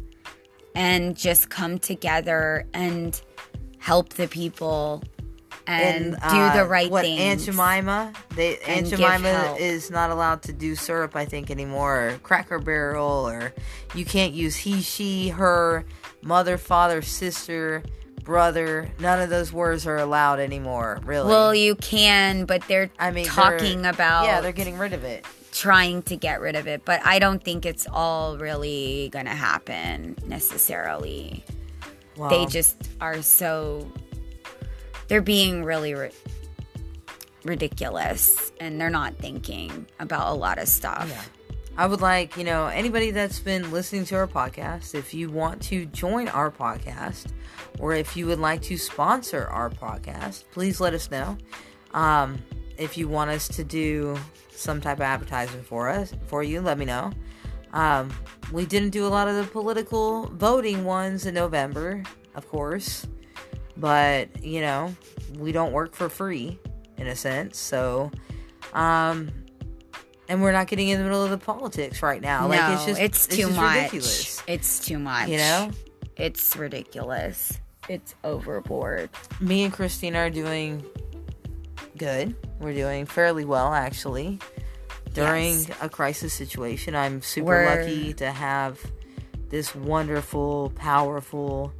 and 0.75 1.15
just 1.15 1.49
come 1.49 1.77
together 1.77 2.65
and 2.73 3.19
help 3.79 4.13
the 4.13 4.27
people 4.27 5.03
and, 5.67 6.11
do 6.13 6.17
uh, 6.21 6.55
the 6.55 6.65
right 6.65 6.89
what, 6.89 7.03
things. 7.03 7.19
Aunt 7.19 7.41
Jemima, 7.41 8.13
they 8.35 8.57
Aunt 8.59 8.67
And 8.67 8.87
Jemima 8.87 9.55
is 9.59 9.89
not 9.91 10.09
allowed 10.09 10.41
to 10.43 10.53
do 10.53 10.75
syrup, 10.75 11.15
I 11.15 11.25
think, 11.25 11.51
anymore, 11.51 12.07
or 12.07 12.17
Cracker 12.19 12.59
Barrel, 12.59 13.27
or 13.27 13.53
you 13.93 14.05
can't 14.05 14.33
use 14.33 14.55
he, 14.55 14.81
she, 14.81 15.29
her, 15.29 15.85
mother, 16.21 16.57
father, 16.57 17.01
sister, 17.01 17.83
brother. 18.31 18.89
None 18.99 19.19
of 19.19 19.29
those 19.29 19.51
words 19.51 19.85
are 19.85 19.97
allowed 19.97 20.39
anymore. 20.39 21.01
Really. 21.03 21.27
Well, 21.27 21.53
you 21.53 21.75
can, 21.75 22.45
but 22.45 22.65
they're 22.69 22.89
I 22.97 23.11
mean, 23.11 23.25
talking 23.25 23.81
they're- 23.81 23.91
about 23.91 24.23
yeah, 24.25 24.39
they're 24.39 24.53
getting 24.53 24.77
rid 24.77 24.93
of 24.93 25.03
it. 25.03 25.25
trying 25.51 26.01
to 26.03 26.15
get 26.15 26.39
rid 26.39 26.55
of 26.55 26.65
it, 26.65 26.85
but 26.85 27.05
I 27.05 27.19
don't 27.19 27.43
think 27.43 27.65
it's 27.65 27.85
all 27.91 28.37
really 28.37 29.09
going 29.11 29.25
to 29.25 29.31
happen 29.35 30.15
necessarily. 30.25 31.43
Wow. 32.15 32.29
They 32.29 32.45
just 32.45 32.77
are 33.01 33.21
so 33.21 33.91
they're 35.09 35.21
being 35.21 35.65
really 35.65 35.93
ri- 35.93 36.11
ridiculous 37.43 38.51
and 38.61 38.79
they're 38.79 38.89
not 38.89 39.15
thinking 39.17 39.85
about 39.99 40.31
a 40.31 40.35
lot 40.35 40.57
of 40.57 40.69
stuff. 40.69 41.07
Yeah. 41.09 41.21
I 41.77 41.85
would 41.85 41.99
like, 42.01 42.37
you 42.37 42.43
know, 42.45 42.67
anybody 42.67 43.11
that's 43.11 43.39
been 43.39 43.71
listening 43.71 44.05
to 44.05 44.15
our 44.15 44.27
podcast, 44.27 44.93
if 44.95 45.13
you 45.13 45.29
want 45.29 45.61
to 45.63 45.85
join 45.85 46.27
our 46.29 46.49
podcast 46.51 47.27
or 47.79 47.93
if 47.93 48.15
you 48.15 48.27
would 48.27 48.39
like 48.39 48.61
to 48.63 48.77
sponsor 48.77 49.47
our 49.47 49.69
podcast, 49.69 50.43
please 50.51 50.79
let 50.79 50.93
us 50.93 51.09
know. 51.11 51.37
Um, 51.93 52.37
if 52.77 52.97
you 52.97 53.07
want 53.07 53.31
us 53.31 53.47
to 53.49 53.63
do 53.63 54.17
some 54.51 54.81
type 54.81 54.97
of 54.97 55.01
advertisement 55.01 55.65
for 55.65 55.89
us, 55.89 56.13
for 56.27 56.43
you, 56.43 56.61
let 56.61 56.77
me 56.77 56.85
know. 56.85 57.11
Um, 57.73 58.11
we 58.51 58.65
didn't 58.65 58.89
do 58.89 59.05
a 59.05 59.09
lot 59.09 59.27
of 59.27 59.35
the 59.35 59.43
political 59.51 60.27
voting 60.27 60.83
ones 60.83 61.25
in 61.25 61.33
November, 61.33 62.03
of 62.35 62.47
course, 62.49 63.07
but 63.77 64.43
you 64.43 64.61
know, 64.61 64.93
we 65.37 65.51
don't 65.51 65.71
work 65.71 65.95
for 65.95 66.09
free 66.09 66.59
in 66.97 67.07
a 67.07 67.15
sense, 67.15 67.57
so 67.57 68.11
um, 68.73 69.31
and 70.27 70.41
we're 70.41 70.51
not 70.51 70.67
getting 70.67 70.89
in 70.89 70.97
the 70.97 71.03
middle 71.03 71.23
of 71.23 71.29
the 71.29 71.37
politics 71.37 72.01
right 72.03 72.21
now. 72.21 72.41
No, 72.41 72.47
like 72.49 72.73
it's 72.73 72.85
just 72.85 73.01
it's 73.01 73.27
too 73.27 73.43
just 73.47 73.55
much. 73.55 73.75
ridiculous. 73.77 74.43
It's 74.47 74.85
too 74.85 74.99
much. 74.99 75.29
You 75.29 75.37
know, 75.37 75.71
It's 76.17 76.55
ridiculous. 76.57 77.57
It's 77.89 78.15
overboard. 78.23 79.09
me 79.39 79.63
and 79.63 79.73
Christina 79.73 80.19
are 80.19 80.29
doing 80.29 80.83
good. 81.97 82.35
We're 82.59 82.73
doing 82.73 83.05
fairly 83.05 83.45
well 83.45 83.73
actually. 83.73 84.39
During 85.13 85.55
Yes. 85.59 85.69
a 85.81 85.89
crisis 85.89 86.31
situation, 86.33 86.95
I'm 86.95 87.21
super 87.21 87.47
We're- 87.47 87.81
lucky 87.83 88.13
to 88.13 88.31
have 88.31 88.79
this 89.49 89.75
wonderful, 89.75 90.71
powerful 90.75 91.73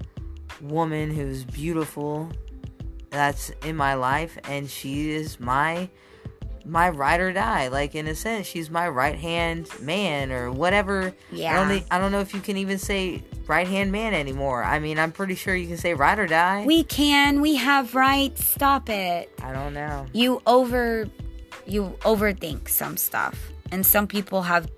woman 0.60 1.12
who's 1.16 1.46
beautiful 1.46 2.30
that's 3.10 3.50
in 3.64 3.76
my 3.78 3.94
life 3.94 4.38
and 4.50 4.70
she 4.70 5.12
is 5.12 5.40
my 5.40 5.90
my 6.66 6.90
ride 6.90 7.20
or 7.20 7.32
die 7.34 7.68
like 7.68 7.96
in 7.96 8.08
a 8.08 8.16
sense 8.16 8.46
she's 8.48 8.70
my 8.70 8.88
right 8.88 9.18
hand 9.18 9.68
man 9.82 10.32
or 10.32 10.52
whatever 10.52 11.08
I 11.32 11.36
Yeah. 11.36 11.56
don't, 11.56 11.68
think- 11.70 11.86
I 11.92 11.98
don't 12.00 12.12
know 12.12 12.20
if 12.20 12.34
you 12.34 12.40
can 12.40 12.58
even 12.58 12.78
say 12.78 13.24
right 13.48 13.68
hand 13.68 13.92
man 13.92 14.14
anymore 14.14 14.64
I 14.64 14.80
mean 14.80 15.00
I'm 15.00 15.12
pretty 15.12 15.36
sure 15.36 15.56
you 15.56 15.68
can 15.68 15.78
say 15.78 15.94
ride 15.94 16.20
or 16.20 16.28
die 16.28 16.64
We 16.66 16.84
can. 16.84 17.42
We 17.42 17.56
have 17.56 17.96
rights. 17.96 18.46
Stop 18.46 18.90
it. 18.90 19.32
I 19.44 19.52
don't 19.52 19.74
know 19.74 20.06
You 20.14 20.42
over 20.46 21.08
you 21.66 21.96
overthink 22.02 22.68
some 22.70 22.98
stuff. 22.98 23.52
And 23.72 23.86
some 23.86 24.08
people 24.08 24.42
have 24.44 24.70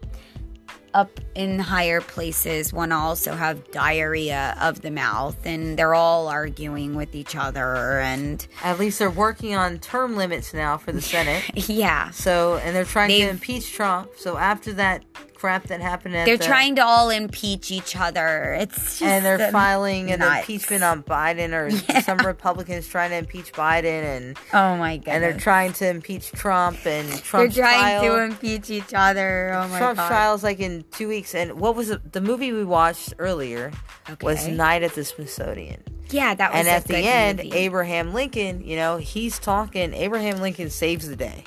up 0.93 1.19
in 1.35 1.59
higher 1.59 2.01
places 2.01 2.71
one 2.71 2.91
also 2.91 3.33
have 3.33 3.71
diarrhea 3.71 4.55
of 4.62 4.81
the 4.81 4.91
mouth 4.91 5.38
and 5.45 5.77
they're 5.77 5.95
all 5.95 6.27
arguing 6.27 6.95
with 6.95 7.15
each 7.15 7.35
other 7.35 8.00
and 8.00 8.47
At 8.63 8.79
least 8.79 9.00
they're 9.00 9.09
working 9.09 9.55
on 9.55 9.79
term 9.79 10.15
limits 10.15 10.53
now 10.53 10.77
for 10.77 10.91
the 10.91 11.01
Senate. 11.01 11.43
yeah. 11.69 12.12
So, 12.12 12.57
and 12.57 12.75
they're 12.75 12.85
trying 12.85 13.09
to 13.09 13.15
They've- 13.15 13.29
impeach 13.29 13.73
Trump. 13.73 14.12
So 14.17 14.38
after 14.38 14.73
that 14.73 15.03
crap 15.43 15.67
that 15.67 15.81
happened 15.81 16.15
at 16.15 16.23
They're 16.23 16.38
the- 16.38 16.45
trying 16.45 16.75
to 16.77 16.85
all 16.85 17.09
impeach 17.09 17.69
each 17.69 17.97
other. 17.97 18.55
It's 18.57 18.75
just 19.00 19.01
and 19.01 19.25
they're 19.25 19.38
the- 19.38 19.51
filing 19.51 20.09
an 20.09 20.21
impeachment 20.21 20.85
on 20.85 21.03
Biden, 21.03 21.51
or 21.51 21.69
some 22.01 22.19
Republicans 22.19 22.88
trying 22.88 23.09
to 23.09 23.17
impeach 23.17 23.51
Biden, 23.51 24.03
and 24.03 24.38
Oh 24.53 24.77
my 24.77 24.95
god. 24.95 25.12
and 25.12 25.23
they're 25.23 25.38
trying 25.38 25.73
to 25.73 25.88
impeach 25.89 26.31
Trump, 26.31 26.77
and 26.85 27.09
They're 27.09 27.50
trying 27.50 27.51
trial. 27.51 28.01
to 28.03 28.23
impeach 28.23 28.69
each 28.69 28.93
other. 28.95 29.51
Oh 29.53 29.67
my 29.67 29.79
Trump's 29.79 30.00
god. 30.00 30.07
trial's 30.07 30.43
like 30.43 30.62
in 30.62 30.85
two 30.91 31.09
weeks, 31.09 31.35
and 31.35 31.59
what 31.59 31.75
was 31.75 31.89
it? 31.89 32.13
The 32.13 32.21
movie 32.21 32.53
we 32.53 32.63
watched 32.63 33.13
earlier 33.19 33.73
was 34.21 34.47
Night 34.47 34.81
at 34.83 34.93
the 34.95 35.03
Smithsonian. 35.03 35.83
Yeah, 36.09 36.35
that 36.35 36.51
was 36.53 36.59
and 36.59 36.67
at 36.69 36.85
the 36.85 36.97
end, 37.00 37.39
movie. 37.39 37.51
Abraham 37.51 38.13
Lincoln, 38.13 38.63
you 38.63 38.77
know, 38.77 38.95
he's 38.95 39.39
talking. 39.39 39.93
Abraham 39.93 40.39
Lincoln 40.39 40.69
saves 40.69 41.05
the 41.09 41.15
day, 41.17 41.43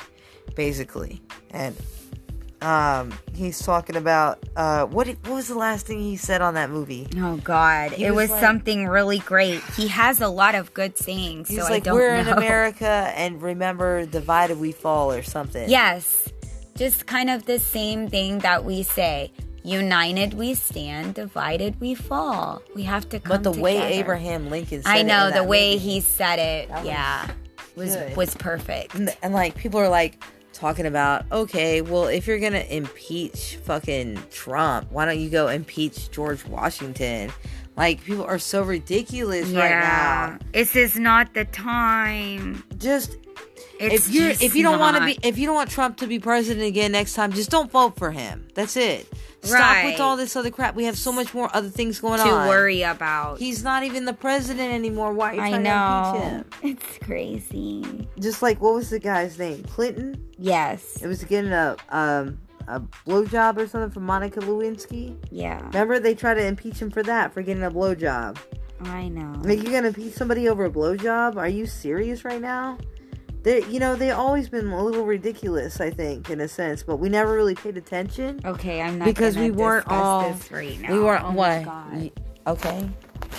basically, 0.54 1.22
and 1.50 1.74
um, 2.66 3.12
he's 3.35 3.61
talking 3.61 3.96
about 3.96 4.42
uh, 4.56 4.87
what? 4.87 5.06
What 5.06 5.30
was 5.35 5.49
the 5.49 5.54
last 5.54 5.87
thing 5.87 6.00
he 6.00 6.16
said 6.16 6.40
on 6.42 6.54
that 6.54 6.70
movie? 6.70 7.06
Oh 7.16 7.37
God! 7.37 7.92
He 7.92 8.04
it 8.04 8.11
was 8.11 8.25
was 8.25 8.30
like- 8.30 8.40
something 8.40 8.87
really 8.88 9.18
great. 9.20 9.62
He 9.76 9.87
has 9.88 10.20
a 10.20 10.28
lot 10.28 10.54
of 10.54 10.75
good 10.75 10.99
sayings, 10.99 11.49
He's 11.49 11.58
so 11.61 11.66
I 11.66 11.70
like, 11.70 11.87
"We're 11.87 12.14
know. 12.23 12.32
in 12.32 12.38
America, 12.38 13.12
and 13.14 13.40
remember, 13.40 14.04
divided 14.06 14.58
we 14.58 14.73
fall," 14.73 15.12
or 15.12 15.23
something. 15.23 15.68
Yes, 15.70 16.28
just 16.76 17.06
kind 17.06 17.30
of 17.30 17.46
the 17.46 17.58
same 17.58 18.08
thing 18.11 18.40
that 18.40 18.64
we 18.64 18.82
say: 18.82 19.32
united 19.62 20.35
we 20.35 20.54
stand, 20.54 21.14
divided 21.14 21.80
we 21.80 21.94
fall. 21.94 22.62
We 22.75 22.82
have 22.82 23.08
to 23.11 23.20
come. 23.20 23.42
but 23.42 23.42
the 23.52 23.61
way. 23.61 23.80
Abraham 24.00 24.50
Lincoln, 24.50 24.82
said 24.82 24.90
I 24.90 25.02
know 25.02 25.30
the 25.30 25.44
way 25.44 25.75
movie- 25.75 25.85
he 25.88 26.00
said 26.00 26.38
it. 26.40 26.68
Was 26.70 26.85
yeah, 26.85 27.30
was 27.76 27.94
good. 27.96 28.16
was 28.16 28.35
perfect. 28.35 28.94
and, 28.94 29.14
and 29.23 29.32
like 29.35 29.54
people 29.56 29.78
are 29.78 29.88
like 29.88 30.23
talking 30.56 30.86
about 30.86 31.25
okay 31.30 31.82
well 31.82 32.06
if 32.06 32.26
you're 32.26 32.38
gonna 32.38 32.64
impeach 32.70 33.58
fucking 33.64 34.18
trump 34.30 34.90
why 34.90 35.04
don't 35.04 35.20
you 35.20 35.28
go 35.28 35.48
impeach 35.48 36.10
george 36.10 36.44
washington? 36.46 37.30
Like 37.76 38.02
people 38.04 38.25
are 38.25 38.38
so 38.38 38.62
ridiculous 38.62 39.50
right 39.50 39.68
now. 39.68 40.38
This 40.52 40.76
is 40.76 40.98
not 40.98 41.34
the 41.34 41.44
time. 41.44 42.64
just 42.78 43.18
It's 43.80 44.09
if 44.09 44.14
you're 44.14 44.30
if 44.30 44.54
you 44.54 44.62
don't 44.62 44.78
want 44.78 44.97
to 44.97 45.04
be 45.04 45.18
if 45.23 45.38
you 45.38 45.47
don't 45.47 45.54
want 45.54 45.71
trump 45.71 45.99
to 45.99 46.06
be 46.06 46.18
president 46.18 46.66
again 46.66 46.92
next 46.92 47.14
time 47.14 47.33
just 47.33 47.50
don't 47.50 47.71
vote 47.71 47.97
for 47.97 48.11
him 48.11 48.47
that's 48.54 48.76
it 48.76 49.06
stop 49.42 49.85
with 49.85 50.00
all 50.00 50.16
this 50.16 50.35
other 50.35 50.50
crap 50.50 50.75
we 50.75 50.85
have 50.85 50.97
so 50.97 51.12
much 51.12 51.33
more 51.35 51.49
other 51.54 51.68
things 51.68 52.00
going 52.00 52.18
to 52.18 52.25
on 52.28 52.45
to 52.45 52.49
worry 52.49 52.83
about. 52.83 53.38
he's 53.38 53.62
not 53.62 53.83
even 53.85 54.04
the 54.04 54.12
president 54.12 54.73
anymore 54.73 55.12
why 55.12 55.30
are 55.33 55.35
you 55.35 55.40
I 55.42 55.50
trying 55.50 55.64
to 55.64 55.71
impeach 55.71 56.21
know. 56.21 56.21
him 56.23 56.45
It's 56.62 56.99
crazy. 57.04 58.09
just 58.18 58.42
like 58.42 58.61
what 58.61 58.75
was 58.75 58.90
the 58.90 58.99
guy's 58.99 59.38
name 59.38 59.62
clinton 59.64 60.23
Yes. 60.38 61.00
it 61.02 61.06
was 61.06 61.23
getting 61.25 61.52
a 61.52 61.76
um 61.90 62.38
a 62.68 62.80
blowjob 63.06 63.59
or 63.59 63.68
something 63.68 63.92
from 63.92 64.02
Monica 64.06 64.40
Lewinsky. 64.40 65.16
Yeah. 65.30 65.64
Remember, 65.68 66.00
they 66.00 66.16
tried 66.16 66.35
to 66.35 66.45
impeach 66.45 66.83
him 66.83 66.90
for 66.90 67.00
that, 67.04 67.33
for 67.33 67.40
getting 67.40 67.62
a 67.62 67.71
blowjob. 67.71 68.38
I 68.80 69.06
know. 69.06 69.35
Like, 69.42 69.62
you're 69.62 69.71
gonna 69.71 69.87
impeach 69.87 70.14
somebody 70.14 70.49
over 70.49 70.64
a 70.64 70.71
blowjob? 70.71 71.37
Are 71.37 71.49
you 71.49 71.66
serious 71.66 72.25
right 72.25 72.40
now? 72.40 72.76
They, 73.46 73.64
you 73.66 73.78
know, 73.78 73.94
they 73.94 74.10
always 74.10 74.48
been 74.48 74.66
a 74.72 74.82
little 74.82 75.04
ridiculous, 75.06 75.80
I 75.80 75.88
think, 75.90 76.30
in 76.30 76.40
a 76.40 76.48
sense, 76.48 76.82
but 76.82 76.96
we 76.96 77.08
never 77.08 77.32
really 77.32 77.54
paid 77.54 77.76
attention. 77.76 78.40
Okay, 78.44 78.82
I'm 78.82 78.98
not 78.98 79.04
Because 79.04 79.36
we 79.38 79.52
weren't 79.52 79.86
all- 79.86 80.30
now. 80.50 80.92
we 80.92 80.98
weren't 80.98 81.22
Oh 81.24 81.30
what? 81.30 82.12
Okay, 82.48 82.90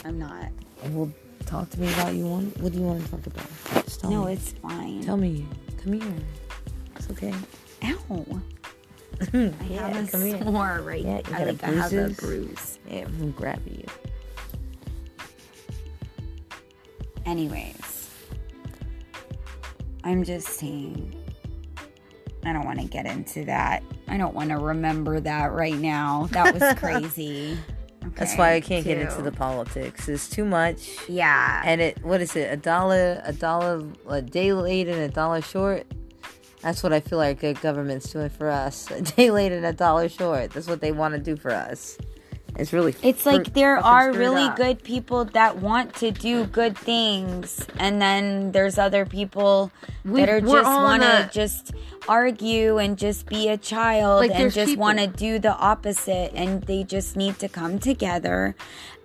I'm 0.06 0.18
not. 0.18 0.46
well, 0.92 1.12
talk 1.46 1.70
to 1.72 1.80
me 1.82 1.92
about 1.92 2.14
you. 2.14 2.26
Want 2.26 2.58
what 2.62 2.72
do 2.72 2.80
you 2.80 2.86
want 2.86 3.04
to 3.04 3.12
talk 3.12 3.28
about? 3.28 3.84
Just 3.84 4.00
tell 4.00 4.10
No, 4.10 4.24
me. 4.28 4.32
it's 4.34 4.54
fine. 4.54 5.02
Tell 5.04 5.18
me. 5.18 5.46
Come 5.84 5.94
here. 6.00 6.14
It's 6.96 7.10
okay. 7.12 7.34
Ow. 7.84 8.42
I 9.34 9.54
yeah, 9.70 9.90
have 9.90 10.08
a 10.08 10.12
come 10.12 10.22
here. 10.24 10.42
sore 10.42 10.82
right 10.86 11.04
Yeah, 11.04 11.18
I 11.34 11.44
think 11.44 11.64
I 11.66 11.72
have 11.72 11.92
a 11.94 12.10
bruise. 12.12 12.80
Yeah, 12.90 13.00
I'm 13.08 13.20
gonna 13.20 13.32
grab 13.32 13.62
you. 13.68 13.84
Anyways, 17.26 17.87
I'm 20.08 20.24
just 20.24 20.48
saying. 20.48 21.14
I 22.46 22.54
don't 22.54 22.64
want 22.64 22.80
to 22.80 22.86
get 22.86 23.06
into 23.06 23.44
that. 23.44 23.84
I 24.08 24.16
don't 24.16 24.34
want 24.34 24.52
to 24.52 24.58
remember 24.58 25.20
that 25.20 25.52
right 25.52 25.76
now. 25.76 26.30
That 26.32 26.54
was 26.54 26.64
crazy. 26.80 27.58
That's 28.16 28.38
why 28.38 28.54
I 28.54 28.62
can't 28.62 28.86
get 28.86 29.00
into 29.00 29.22
the 29.22 29.34
politics. 29.34 30.08
It's 30.08 30.30
too 30.30 30.46
much. 30.46 31.10
Yeah. 31.10 31.62
And 31.66 31.82
it, 31.82 32.02
what 32.06 32.22
is 32.22 32.38
it? 32.38 32.50
A 32.54 32.56
dollar, 32.56 33.22
a 33.26 33.34
dollar, 33.34 33.86
a 34.08 34.22
day 34.22 34.54
late 34.54 34.88
and 34.88 35.02
a 35.02 35.10
dollar 35.10 35.42
short. 35.42 35.86
That's 36.62 36.82
what 36.84 36.94
I 36.94 37.02
feel 37.02 37.18
like 37.18 37.42
the 37.42 37.54
government's 37.56 38.10
doing 38.10 38.30
for 38.30 38.50
us. 38.50 38.90
A 38.92 39.02
day 39.18 39.30
late 39.30 39.52
and 39.52 39.66
a 39.66 39.74
dollar 39.74 40.08
short. 40.08 40.52
That's 40.52 40.68
what 40.68 40.80
they 40.80 40.94
want 40.94 41.16
to 41.16 41.20
do 41.20 41.36
for 41.36 41.52
us. 41.52 41.98
It's 42.56 42.74
really. 42.74 42.96
It's 43.04 43.24
fr- 43.24 43.32
like 43.32 43.54
there 43.54 43.78
are 43.78 44.12
really 44.12 44.46
up. 44.46 44.56
good 44.56 44.84
people 44.84 45.26
that 45.26 45.58
want 45.58 45.94
to 45.96 46.12
do 46.12 46.46
good 46.46 46.78
things, 46.78 47.66
and 47.78 48.02
then 48.02 48.52
there's 48.52 48.78
other 48.78 49.06
people 49.06 49.72
We- 50.06 50.22
that 50.22 50.30
are 50.30 50.42
just 50.42 50.66
want 50.66 51.04
to 51.04 51.30
just 51.32 51.74
argue 52.08 52.78
and 52.78 52.98
just 52.98 53.28
be 53.28 53.50
a 53.50 53.58
child 53.58 54.22
Like, 54.22 54.32
and 54.34 54.52
just 54.52 54.78
want 54.78 55.00
to 55.00 55.08
do 55.08 55.40
the 55.40 55.56
opposite, 55.56 56.32
and 56.34 56.64
they 56.64 56.84
just 56.84 57.16
need 57.16 57.38
to 57.40 57.50
come 57.50 57.80
together 57.80 58.56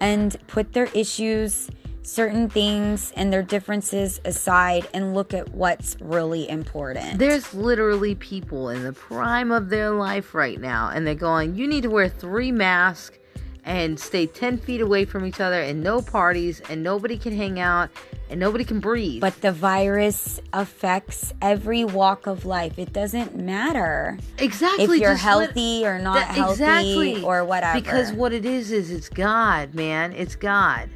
and 0.01 0.37
put 0.47 0.73
their 0.73 0.89
issues 0.95 1.69
certain 2.05 2.49
things 2.51 3.13
and 3.17 3.33
their 3.33 3.43
differences 3.43 4.21
aside 4.25 4.89
and 4.93 5.15
look 5.15 5.33
at 5.33 5.51
what's 5.51 5.97
really 6.01 6.49
important. 6.49 7.19
There's 7.19 7.55
literally 7.55 8.15
people 8.17 8.71
in 8.71 8.83
the 8.83 8.93
prime 8.93 9.53
of 9.53 9.69
their 9.69 9.91
life 9.91 10.35
right 10.35 10.61
now, 10.61 10.91
and 10.93 11.07
they're 11.07 11.15
going, 11.15 11.55
You 11.55 11.67
need 11.69 11.83
to 11.83 11.91
wear 11.91 12.09
three 12.09 12.51
masks 12.51 13.19
and 13.65 13.99
stay 13.99 14.27
10 14.27 14.59
feet 14.59 14.81
away 14.81 15.05
from 15.05 15.25
each 15.25 15.41
other, 15.41 15.61
and 15.63 15.83
no 15.83 16.03
parties, 16.03 16.61
and 16.69 16.83
nobody 16.83 17.17
can 17.17 17.37
hang 17.37 17.61
out, 17.61 17.91
and 18.31 18.41
nobody 18.41 18.65
can 18.65 18.81
breathe. 18.81 19.21
But 19.21 19.41
the 19.41 19.53
virus 19.53 20.41
affects 20.53 21.33
every 21.41 21.85
walk 21.85 22.27
of 22.27 22.45
life. 22.45 22.79
It 22.79 22.93
doesn't 22.93 23.37
matter 23.37 24.19
exactly 24.39 24.85
if 24.85 24.91
you're 25.01 25.13
just 25.13 25.25
let- 25.25 25.47
healthy 25.47 25.87
or 25.87 25.99
not 25.99 26.15
That- 26.15 26.29
healthy 26.35 26.53
exactly. 26.63 27.23
or 27.23 27.45
whatever. 27.45 27.81
Because 27.81 28.13
what 28.13 28.33
it 28.33 28.45
is 28.45 28.73
is 28.73 28.91
it's 28.91 29.09
God, 29.09 29.75
man. 29.75 30.13
It's 30.13 30.35
God. 30.35 30.89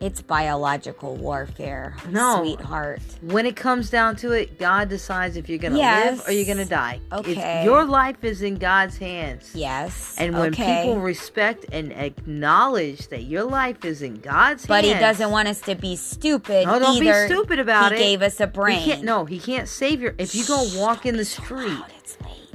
It's 0.00 0.22
biological 0.22 1.16
warfare, 1.16 1.96
No. 2.08 2.38
sweetheart. 2.38 3.00
When 3.20 3.46
it 3.46 3.56
comes 3.56 3.90
down 3.90 4.14
to 4.16 4.32
it, 4.32 4.58
God 4.58 4.88
decides 4.88 5.36
if 5.36 5.48
you're 5.48 5.58
gonna 5.58 5.76
Yes. 5.78 6.18
live 6.18 6.28
or 6.28 6.32
you're 6.32 6.46
gonna 6.46 6.64
die. 6.64 7.00
It's- 7.12 7.20
Okay. 7.36 7.64
your 7.64 7.84
life 7.84 8.22
is 8.22 8.42
in 8.42 8.56
God's 8.58 8.98
hands. 8.98 9.50
Yes. 9.54 10.14
And 10.18 10.38
when 10.38 10.52
okay. 10.52 10.82
people 10.84 11.00
respect 11.00 11.66
and 11.72 11.92
acknowledge 11.92 13.08
that 13.08 13.24
your 13.24 13.44
life 13.44 13.84
is 13.84 14.02
in 14.02 14.20
God's 14.20 14.66
but 14.66 14.84
hands, 14.84 14.86
but 14.86 14.94
he 14.94 14.94
doesn't 15.00 15.30
want 15.30 15.48
us 15.48 15.60
to 15.62 15.74
be 15.74 15.96
stupid 15.96 16.66
No, 16.66 16.78
don't 16.78 17.00
be 17.00 17.12
stupid 17.26 17.58
about 17.58 17.92
he 17.92 17.98
it. 17.98 18.00
He 18.00 18.04
gave 18.12 18.22
us 18.22 18.38
a 18.40 18.46
He 18.46 18.50
brain. 18.52 18.84
can't, 18.84 19.02
no, 19.02 19.24
he 19.24 19.38
can't 19.40 19.68
save 19.68 20.00
your. 20.00 20.14
If 20.18 20.34
you 20.34 20.44
go 20.46 20.64
walk 20.76 21.06
in 21.06 21.16
the 21.16 21.24
street, 21.24 21.72
it's. 21.88 21.97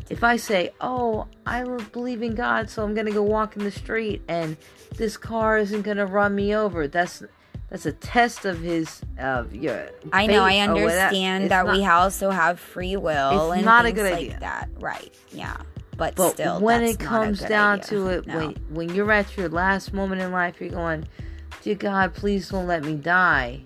If 0.10 0.24
I 0.24 0.36
say, 0.38 0.72
"Oh, 0.82 1.28
I 1.46 1.64
believe 1.92 2.22
in 2.22 2.36
God, 2.36 2.70
so 2.70 2.84
I'm 2.84 2.94
gonna 2.94 3.12
go 3.12 3.24
walk 3.24 3.56
in 3.58 3.64
the 3.64 3.72
street," 3.72 4.22
and 4.28 4.58
this 4.98 5.18
car 5.18 5.58
isn't 5.58 5.82
gonna 5.84 6.06
run 6.06 6.36
me 6.36 6.56
over, 6.56 6.88
that's 6.88 7.24
that's 7.70 7.86
a 7.88 7.92
test 7.92 8.46
of 8.46 8.62
his 8.62 9.02
of 9.18 9.56
your. 9.56 9.88
I 10.12 10.28
know. 10.28 10.44
I 10.44 10.52
faith 10.52 10.70
or 10.70 10.74
whatever. 10.74 10.90
understand 10.92 11.50
that 11.52 11.66
not- 11.66 11.76
we 11.76 11.86
also 11.86 12.30
have 12.30 12.60
free 12.60 12.96
will 12.98 13.52
and 13.52 13.66
not 13.66 13.86
a 13.86 13.88
things 13.90 13.96
good 14.00 14.12
like 14.12 14.22
idea. 14.22 14.38
that. 14.42 14.70
Right? 14.80 15.14
Yeah. 15.32 15.58
But, 15.96 16.16
But 16.16 16.32
still, 16.32 16.60
when 16.60 16.82
it 16.84 16.96
a 16.96 16.98
comes 16.98 17.40
down 17.42 17.80
idea. 17.80 17.86
to 17.90 18.08
it, 18.10 18.28
No. 18.28 18.38
when 18.38 18.56
when 18.70 18.96
you're 18.96 19.12
at 19.12 19.38
your 19.38 19.48
last 19.50 19.94
moment 19.94 20.22
in 20.22 20.32
life, 20.32 20.60
you're 20.60 20.70
going, 20.72 21.08
"Dear 21.62 21.76
God, 21.76 22.14
please 22.16 22.50
don't 22.50 22.66
let 22.68 22.84
me 22.84 22.96
die." 22.96 23.62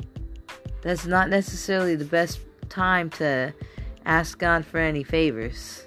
That's 0.82 1.06
not 1.06 1.30
necessarily 1.30 1.96
the 1.96 2.06
best 2.06 2.40
time 2.70 3.10
to 3.12 3.54
ask 4.06 4.38
God 4.38 4.66
for 4.66 4.78
any 4.78 5.04
favors. 5.04 5.87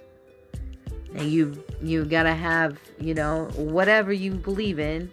And 1.15 1.31
you 1.31 1.63
you 1.83 2.05
gotta 2.05 2.35
have 2.35 2.79
you 3.01 3.15
know 3.15 3.49
whatever 3.57 4.13
you 4.13 4.33
believe 4.33 4.79
in, 4.79 5.11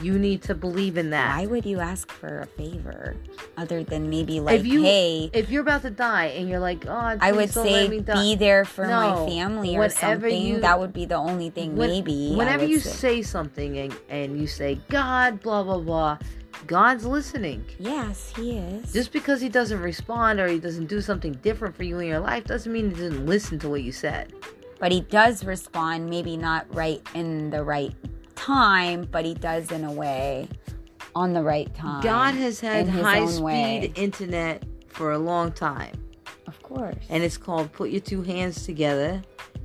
you 0.00 0.18
need 0.18 0.42
to 0.42 0.54
believe 0.54 0.96
in 0.96 1.10
that. 1.10 1.36
Why 1.36 1.46
would 1.46 1.66
you 1.66 1.80
ask 1.80 2.10
for 2.10 2.40
a 2.40 2.46
favor 2.46 3.16
other 3.56 3.82
than 3.84 4.08
maybe 4.08 4.40
like, 4.40 4.60
if 4.60 4.66
you 4.66 4.82
hey, 4.82 5.30
if 5.32 5.50
you're 5.50 5.62
about 5.62 5.82
to 5.82 5.90
die 5.90 6.26
and 6.26 6.48
you're 6.48 6.60
like, 6.60 6.80
"God, 6.84 7.18
I 7.20 7.32
would 7.32 7.50
say 7.50 7.82
let 7.82 7.90
me 7.90 8.00
die." 8.00 8.14
be 8.14 8.34
there 8.36 8.64
for 8.64 8.86
my 8.86 9.26
family 9.26 9.76
or 9.76 9.88
something. 9.88 10.42
you- 10.42 10.60
that 10.60 10.78
would 10.78 10.92
be 10.92 11.04
the 11.04 11.16
only 11.16 11.50
thing. 11.50 11.76
When- 11.76 11.90
maybe 11.90 12.34
whenever 12.36 12.64
you 12.64 12.80
say. 12.80 12.90
say 12.90 13.22
something 13.22 13.78
and, 13.78 13.94
and 14.08 14.40
you 14.40 14.46
say 14.46 14.78
god 14.88 15.42
blah 15.42 15.62
blah 15.62 15.78
blah 15.78 16.18
god's 16.66 17.04
listening 17.04 17.64
yes, 17.78 18.32
he 18.36 18.58
is. 18.58 18.92
just 18.92 19.12
because 19.12 19.40
he 19.40 19.48
doesn't 19.48 19.80
respond 19.80 20.38
or 20.38 20.46
he 20.46 20.58
doesn't 20.58 20.86
do 20.86 21.00
something 21.00 21.32
different 21.42 21.74
for 21.76 21.82
you 21.82 21.98
in 21.98 22.06
your 22.06 22.20
life 22.20 22.44
doesn't 22.44 22.72
mean 22.72 22.90
he 22.90 22.96
didn't 22.96 23.26
listen 23.26 23.58
to 23.58 23.68
what 23.68 23.82
you 23.82 23.90
said 23.92 24.32
but 24.82 24.90
he 24.90 25.00
does 25.00 25.44
respond. 25.44 26.10
Maybe 26.10 26.36
not 26.36 26.66
right 26.74 27.00
in 27.14 27.50
the 27.50 27.62
right 27.62 27.94
time, 28.34 29.06
but 29.12 29.24
he 29.24 29.32
does 29.32 29.70
in 29.70 29.84
a 29.84 29.92
way 29.92 30.48
on 31.14 31.32
the 31.34 31.42
right 31.42 31.72
time. 31.74 32.02
god 32.02 32.34
has 32.34 32.58
had 32.58 32.88
high 32.88 33.20
own 33.20 33.42
way. 33.42 33.82
speed 33.82 33.98
internet 33.98 34.64
for 34.88 35.12
a 35.12 35.18
long 35.18 35.52
time 35.52 35.94
of 36.46 36.60
course. 36.62 36.96
and 37.10 37.22
it's 37.22 37.36
called 37.36 37.70
put 37.70 37.90
your 37.90 38.00
two 38.00 38.22
hands 38.22 38.64
together 38.64 39.20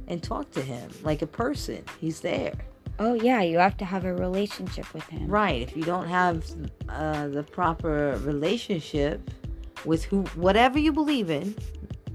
and 0.09 0.21
talk 0.21 0.51
to 0.51 0.61
him 0.61 0.91
like 1.03 1.21
a 1.21 1.27
person 1.27 1.81
he's 2.01 2.19
there 2.19 2.53
oh 2.99 3.13
yeah, 3.13 3.41
you 3.41 3.57
have 3.59 3.77
to 3.77 3.85
have 3.85 4.03
a 4.03 4.13
relationship 4.13 4.93
with 4.93 5.03
him. 5.05 5.25
right 5.25 5.61
if 5.61 5.77
you 5.77 5.83
don't 5.83 6.09
have 6.09 6.45
uh, 6.89 7.29
the 7.29 7.43
proper 7.43 8.19
relationship 8.23 9.21
with 9.85 10.03
who 10.03 10.23
whatever 10.35 10.77
you 10.77 10.91
believe 10.91 11.29
in 11.29 11.55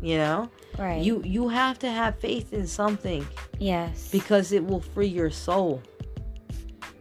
you 0.03 0.19
know? 0.19 0.51
Right. 0.79 1.03
you 1.03 1.23
you 1.25 1.49
have 1.49 1.79
to 1.81 1.91
have 1.91 2.19
faith 2.19 2.53
in 2.53 2.67
something 2.67 3.27
yes. 3.59 4.11
because 4.11 4.53
it 4.53 4.65
will 4.65 4.81
free 4.81 5.07
your 5.07 5.31
soul 5.31 5.83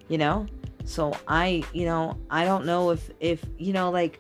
you 0.07 0.17
know? 0.17 0.45
So 0.85 1.13
i 1.27 1.63
you 1.73 1.85
know 1.85 2.17
i 2.29 2.43
don't 2.43 2.65
know 2.65 2.89
if 2.89 3.11
if 3.19 3.43
you 3.57 3.71
know 3.71 3.91
like 3.91 4.19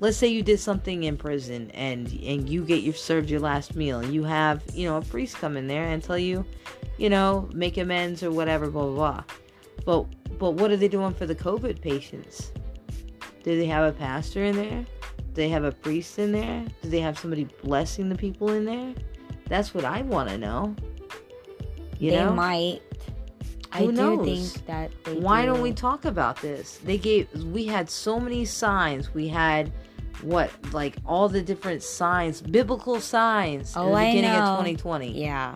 let's 0.00 0.16
say 0.16 0.26
you 0.26 0.42
did 0.42 0.58
something 0.58 1.04
in 1.04 1.16
prison 1.16 1.70
and 1.72 2.06
and 2.24 2.48
you 2.48 2.64
get 2.64 2.82
you 2.82 2.92
served 2.92 3.30
your 3.30 3.40
last 3.40 3.76
meal 3.76 4.00
and 4.00 4.12
you 4.12 4.24
have 4.24 4.62
you 4.74 4.88
know 4.88 4.96
a 4.96 5.02
priest 5.02 5.36
come 5.36 5.56
in 5.56 5.68
there 5.68 5.84
and 5.84 6.02
tell 6.02 6.18
you 6.18 6.44
you 6.98 7.08
know 7.08 7.48
make 7.54 7.76
amends 7.76 8.22
or 8.22 8.30
whatever 8.30 8.68
blah 8.68 8.82
blah 8.84 8.94
blah. 8.94 9.24
But 9.84 10.38
but 10.38 10.52
what 10.52 10.70
are 10.70 10.76
they 10.76 10.88
doing 10.88 11.14
for 11.14 11.26
the 11.26 11.34
covid 11.34 11.80
patients? 11.80 12.52
Do 13.44 13.56
they 13.56 13.66
have 13.66 13.84
a 13.84 13.96
pastor 13.96 14.44
in 14.44 14.56
there 14.56 14.84
do 15.34 15.40
they 15.42 15.48
have 15.48 15.64
a 15.64 15.72
priest 15.72 16.18
in 16.18 16.32
there? 16.32 16.64
Do 16.82 16.88
they 16.90 17.00
have 17.00 17.18
somebody 17.18 17.44
blessing 17.62 18.08
the 18.08 18.14
people 18.16 18.50
in 18.50 18.64
there? 18.64 18.94
That's 19.48 19.74
what 19.74 19.84
i 19.84 20.02
want 20.02 20.28
to 20.30 20.38
know. 20.38 20.74
You 21.98 22.10
they 22.10 22.16
know? 22.18 22.32
might. 22.32 22.80
I 23.72 23.78
Who 23.80 23.86
do 23.86 23.92
knows? 23.92 24.52
think 24.52 24.66
that 24.66 24.90
they 25.04 25.14
why 25.14 25.42
do. 25.42 25.46
don't 25.46 25.62
we 25.62 25.72
talk 25.72 26.04
about 26.04 26.40
this? 26.42 26.78
They 26.84 26.98
gave 26.98 27.28
we 27.44 27.64
had 27.64 27.88
so 27.88 28.20
many 28.20 28.44
signs. 28.44 29.14
We 29.14 29.28
had 29.28 29.72
what 30.20 30.50
like 30.72 30.96
all 31.06 31.28
the 31.28 31.42
different 31.42 31.82
signs 31.82 32.40
biblical 32.42 33.00
signs 33.00 33.74
in 33.74 33.82
Oh, 33.82 33.90
the 33.90 33.94
I 33.96 34.10
beginning 34.12 34.30
of 34.30 34.58
2020 34.58 35.20
Yeah, 35.20 35.54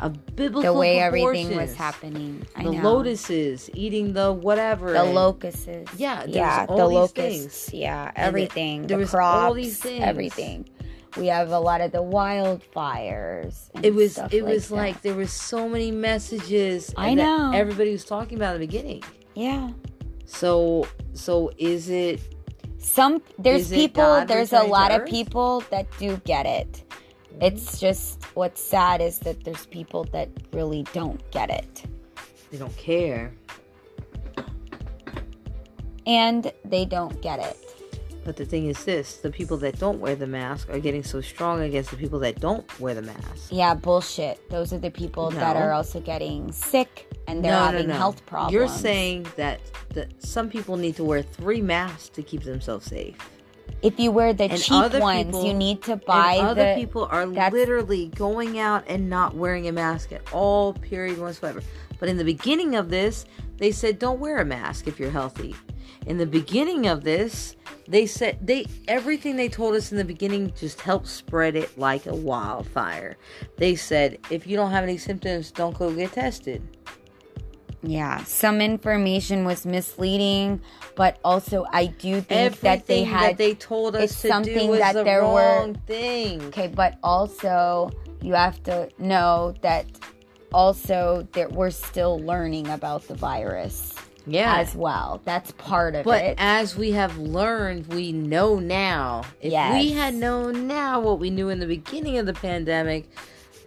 of 0.00 0.36
biblical 0.36 0.74
the 0.74 0.78
way 0.78 0.98
everything 0.98 1.56
was 1.56 1.74
happening. 1.74 2.46
I 2.56 2.64
the 2.64 2.72
know. 2.72 2.82
lotuses 2.82 3.70
eating 3.74 4.12
the 4.12 4.32
whatever 4.32 4.92
the 4.92 5.04
locusts. 5.04 5.66
Yeah, 5.96 6.24
yeah, 6.26 6.66
these 6.66 6.76
locusts. 6.78 7.12
things. 7.68 7.70
Yeah, 7.74 8.06
And 8.06 8.16
the- 8.16 8.20
everything. 8.20 8.86
there 8.86 8.96
the 8.98 9.02
was 9.02 9.10
crops, 9.10 9.44
all 9.44 9.54
these 9.54 9.78
things. 9.78 10.02
everything. 10.02 10.68
We 11.16 11.28
have 11.28 11.50
a 11.52 11.60
lot 11.60 11.80
of 11.80 11.92
the 11.92 12.02
wildfires. 12.02 13.70
it 13.82 13.94
was 13.94 14.18
it 14.32 14.44
was 14.44 14.68
that. 14.68 14.74
like 14.74 15.02
there 15.02 15.14
was 15.14 15.32
so 15.32 15.68
many 15.68 15.90
messages 15.90 16.92
I 16.96 17.14
know. 17.14 17.52
everybody 17.54 17.92
was 17.92 18.04
talking 18.04 18.36
about 18.38 18.56
in 18.56 18.60
the 18.60 18.66
beginning 18.66 19.02
yeah. 19.34 19.70
so 20.26 20.86
so 21.12 21.50
is 21.56 21.88
it 21.88 22.20
Some 22.78 23.22
there's 23.38 23.70
Is 23.72 23.78
people. 23.78 24.24
There's 24.26 24.52
a 24.52 24.62
lot 24.64 24.90
of 24.92 25.06
people 25.06 25.62
that 25.70 25.86
do 25.98 26.16
get 26.24 26.44
it. 26.46 26.82
Mm-hmm. 27.34 27.44
It's 27.44 27.80
just 27.80 28.24
what's 28.34 28.60
sad 28.62 29.00
is 29.00 29.18
that 29.20 29.44
there's 29.44 29.66
people 29.66 30.04
that 30.12 30.28
really 30.52 30.84
don't 30.92 31.20
get 31.30 31.50
it, 31.50 31.84
they 32.50 32.58
don't 32.58 32.76
care 32.76 33.32
and 36.06 36.52
they 36.64 36.84
don't 36.84 37.20
get 37.22 37.38
it. 37.40 37.56
But 38.24 38.36
the 38.36 38.46
thing 38.46 38.66
is 38.66 38.84
this 38.84 39.16
the 39.18 39.30
people 39.30 39.58
that 39.58 39.78
don't 39.78 40.00
wear 40.00 40.16
the 40.16 40.26
mask 40.26 40.70
are 40.70 40.78
getting 40.80 41.02
so 41.02 41.20
strong 41.20 41.60
against 41.60 41.90
the 41.90 41.96
people 41.96 42.18
that 42.20 42.40
don't 42.40 42.80
wear 42.80 42.94
the 42.94 43.02
mask. 43.02 43.48
Yeah, 43.50 43.74
bullshit. 43.74 44.48
Those 44.48 44.72
are 44.72 44.78
the 44.78 44.90
people 44.90 45.30
that 45.30 45.56
are 45.56 45.72
also 45.72 46.00
getting 46.00 46.50
sick 46.50 47.06
and 47.26 47.44
they're 47.44 47.52
No, 47.52 47.58
no, 47.58 47.64
having 47.72 47.88
no. 47.88 47.94
health 47.94 48.24
problems. 48.24 48.54
You're 48.54 48.68
saying 48.68 49.26
that, 49.36 49.60
that 49.90 50.24
some 50.24 50.48
people 50.48 50.76
need 50.76 50.96
to 50.96 51.04
wear 51.04 51.22
three 51.22 51.60
masks 51.60 52.08
to 52.10 52.22
keep 52.22 52.42
themselves 52.44 52.86
safe. 52.86 53.16
If 53.84 54.00
you 54.00 54.10
wear 54.10 54.32
the 54.32 54.44
And 54.44 54.60
cheap 54.60 54.94
ones, 54.94 55.26
people- 55.26 55.44
you 55.44 55.54
need 55.54 55.82
to 55.82 55.96
buy 55.96 56.34
and 56.34 56.46
other 56.48 56.74
the. 56.74 56.80
people 56.80 57.06
are 57.10 57.26
literally 57.26 58.06
going 58.16 58.58
out 58.58 58.82
and 58.88 59.08
not 59.10 59.36
wearing 59.36 59.68
a 59.68 59.72
mask 59.72 60.10
at 60.12 60.22
all, 60.32 60.72
period 60.72 61.18
whatsoever. 61.18 61.62
But 62.00 62.08
in 62.08 62.16
the 62.16 62.24
beginning 62.24 62.74
of 62.74 62.88
this, 62.88 63.26
they 63.58 63.70
said 63.70 63.98
don't 63.98 64.18
wear 64.18 64.38
a 64.38 64.44
mask 64.44 64.88
if 64.88 64.98
you're 64.98 65.10
healthy. 65.10 65.54
In 66.06 66.18
the 66.18 66.26
beginning 66.26 66.86
of 66.86 67.04
this, 67.04 67.56
they 67.86 68.06
said 68.06 68.38
they 68.42 68.66
everything 68.88 69.36
they 69.36 69.48
told 69.48 69.74
us 69.74 69.92
in 69.92 69.98
the 69.98 70.04
beginning 70.04 70.52
just 70.58 70.80
helped 70.80 71.06
spread 71.06 71.54
it 71.54 71.76
like 71.78 72.06
a 72.06 72.14
wildfire. 72.14 73.16
They 73.58 73.74
said 73.76 74.18
if 74.30 74.46
you 74.46 74.56
don't 74.56 74.70
have 74.70 74.84
any 74.84 74.96
symptoms, 74.96 75.50
don't 75.50 75.76
go 75.78 75.92
get 75.92 76.12
tested. 76.12 76.62
Yeah, 77.86 78.22
some 78.24 78.60
information 78.60 79.44
was 79.44 79.64
misleading, 79.66 80.60
but 80.96 81.18
also 81.24 81.66
I 81.72 81.86
do 81.86 82.20
think 82.20 82.30
Everything 82.30 82.70
that 82.70 82.86
they 82.86 83.04
had. 83.04 83.36
they 83.38 83.54
told 83.54 83.94
us 83.96 84.04
it's 84.12 84.22
to 84.22 84.28
something 84.28 84.54
do 84.58 84.66
was 84.68 84.78
that 84.80 84.94
the 84.94 85.04
there 85.04 85.22
were- 85.24 85.40
wrong 85.58 85.74
thing. 85.86 86.42
okay, 86.46 86.68
but 86.68 86.98
also 87.02 87.90
you 88.22 88.34
have 88.34 88.62
to 88.64 88.88
know 88.98 89.54
that 89.60 89.86
also 90.52 91.26
that 91.32 91.52
we're 91.52 91.70
still 91.70 92.20
learning 92.20 92.68
about 92.68 93.06
the 93.08 93.14
virus 93.14 93.92
Yeah. 94.26 94.56
as 94.58 94.74
well. 94.74 95.20
That's 95.24 95.50
part 95.52 95.94
of 95.94 96.04
But 96.04 96.22
it. 96.24 96.36
But 96.38 96.42
as 96.44 96.76
we 96.76 96.92
have 96.92 97.18
learned, 97.18 97.88
we 97.88 98.12
know 98.12 98.58
now. 98.60 99.22
If 99.42 99.52
we 99.74 99.90
had 99.92 100.14
known 100.14 100.66
now 100.66 101.00
what 101.00 101.18
we 101.18 101.28
knew 101.30 101.48
in 101.50 101.58
the 101.58 101.66
beginning 101.66 102.16
of 102.18 102.24
the 102.26 102.32
pandemic, 102.34 103.10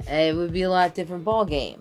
it 0.07 0.35
would 0.35 0.53
be 0.53 0.61
a 0.63 0.69
lot 0.69 0.95
different 0.95 1.23
ball 1.25 1.45
game. 1.45 1.77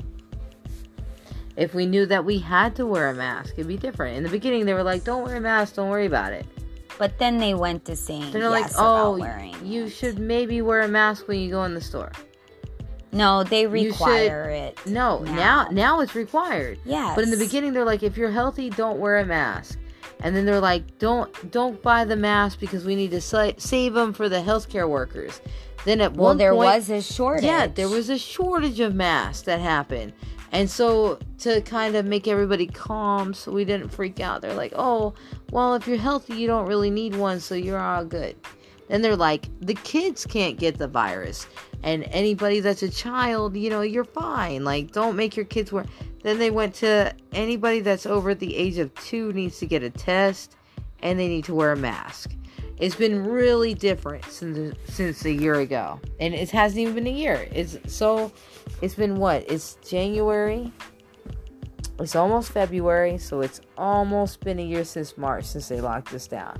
If 1.56 1.74
we 1.74 1.86
knew 1.86 2.04
that 2.06 2.24
we 2.24 2.38
had 2.38 2.76
to 2.76 2.86
wear 2.86 3.08
a 3.08 3.14
mask, 3.14 3.54
it'd 3.56 3.66
be 3.66 3.76
different. 3.78 4.16
In 4.16 4.22
the 4.22 4.28
beginning, 4.28 4.66
they 4.66 4.74
were 4.74 4.82
like, 4.82 5.04
"Don't 5.04 5.24
wear 5.24 5.36
a 5.36 5.40
mask. 5.40 5.74
Don't 5.76 5.88
worry 5.90 6.06
about 6.06 6.32
it." 6.32 6.44
But 6.98 7.18
then 7.18 7.38
they 7.38 7.54
went 7.54 7.84
to 7.86 7.96
saying 7.96 8.32
They're 8.32 8.42
yes 8.42 8.50
like, 8.50 8.72
oh, 8.78 9.16
you 9.62 9.84
it. 9.84 9.90
should 9.90 10.18
maybe 10.18 10.62
wear 10.62 10.80
a 10.80 10.88
mask 10.88 11.28
when 11.28 11.38
you 11.40 11.50
go 11.50 11.64
in 11.64 11.74
the 11.74 11.80
store. 11.80 12.10
No, 13.12 13.42
they 13.44 13.62
You 13.62 13.68
should- 13.68 13.86
require 13.92 14.50
it. 14.50 14.78
No, 14.86 15.20
now. 15.20 15.34
now 15.34 15.68
now 15.70 16.00
it's 16.00 16.14
required. 16.14 16.78
Yes. 16.84 17.14
But 17.14 17.24
in 17.24 17.30
the 17.30 17.36
beginning, 17.36 17.72
they're 17.72 17.84
like, 17.84 18.02
if 18.02 18.16
you're 18.16 18.30
healthy, 18.30 18.70
don't 18.70 18.98
wear 18.98 19.18
a 19.18 19.24
mask. 19.26 19.78
And 20.20 20.34
then 20.34 20.44
they're 20.46 20.60
like, 20.60 20.98
don't 20.98 21.50
don't 21.50 21.80
buy 21.82 22.04
the 22.04 22.16
mask 22.16 22.60
because 22.60 22.84
we 22.84 22.94
need 22.94 23.10
to 23.12 23.20
sa- 23.20 23.52
save 23.58 23.94
them 23.94 24.12
for 24.12 24.28
the 24.28 24.40
healthcare 24.40 24.88
workers. 24.88 25.40
Then 25.84 26.00
at 26.00 26.14
well, 26.14 26.28
one 26.28 26.38
there 26.38 26.52
point, 26.54 26.66
was 26.66 26.90
a 26.90 27.00
shortage. 27.02 27.44
yeah, 27.44 27.66
there 27.68 27.88
was 27.88 28.08
a 28.08 28.18
shortage 28.18 28.80
of 28.80 28.94
masks 28.94 29.42
that 29.42 29.60
happened. 29.60 30.12
And 30.52 30.70
so 30.70 31.18
to 31.38 31.60
kind 31.62 31.96
of 31.96 32.06
make 32.06 32.28
everybody 32.28 32.66
calm, 32.66 33.34
so 33.34 33.52
we 33.52 33.64
didn't 33.64 33.88
freak 33.88 34.20
out, 34.20 34.42
they're 34.42 34.54
like, 34.54 34.72
oh, 34.76 35.14
well, 35.50 35.74
if 35.74 35.86
you're 35.86 35.96
healthy, 35.96 36.34
you 36.34 36.46
don't 36.46 36.66
really 36.66 36.90
need 36.90 37.14
one, 37.14 37.40
so 37.40 37.54
you're 37.54 37.80
all 37.80 38.04
good. 38.04 38.36
Then 38.88 39.02
they're 39.02 39.16
like, 39.16 39.48
the 39.60 39.74
kids 39.74 40.24
can't 40.26 40.58
get 40.58 40.78
the 40.78 40.88
virus. 40.88 41.46
And 41.82 42.04
anybody 42.04 42.60
that's 42.60 42.82
a 42.82 42.88
child, 42.88 43.56
you 43.56 43.70
know, 43.70 43.80
you're 43.80 44.04
fine. 44.04 44.64
Like, 44.64 44.92
don't 44.92 45.16
make 45.16 45.36
your 45.36 45.44
kids 45.44 45.72
wear. 45.72 45.84
Then 46.22 46.38
they 46.38 46.50
went 46.50 46.74
to 46.76 47.14
anybody 47.32 47.80
that's 47.80 48.06
over 48.06 48.34
the 48.34 48.56
age 48.56 48.78
of 48.78 48.94
two 48.94 49.32
needs 49.32 49.58
to 49.58 49.66
get 49.66 49.82
a 49.82 49.90
test 49.90 50.56
and 51.00 51.18
they 51.18 51.28
need 51.28 51.44
to 51.44 51.54
wear 51.54 51.72
a 51.72 51.76
mask. 51.76 52.32
It's 52.78 52.94
been 52.94 53.24
really 53.24 53.72
different 53.72 54.24
since 54.26 54.76
since 54.88 55.24
a 55.24 55.32
year 55.32 55.54
ago, 55.54 55.98
and 56.20 56.34
it 56.34 56.50
hasn't 56.50 56.80
even 56.80 56.94
been 56.94 57.06
a 57.06 57.10
year. 57.10 57.48
It's 57.50 57.78
so, 57.86 58.30
it's 58.82 58.94
been 58.94 59.16
what? 59.16 59.50
It's 59.50 59.76
January. 59.86 60.70
It's 61.98 62.14
almost 62.14 62.52
February, 62.52 63.16
so 63.16 63.40
it's 63.40 63.62
almost 63.78 64.40
been 64.40 64.58
a 64.58 64.62
year 64.62 64.84
since 64.84 65.16
March 65.16 65.46
since 65.46 65.68
they 65.68 65.80
locked 65.80 66.12
us 66.12 66.26
down. 66.26 66.58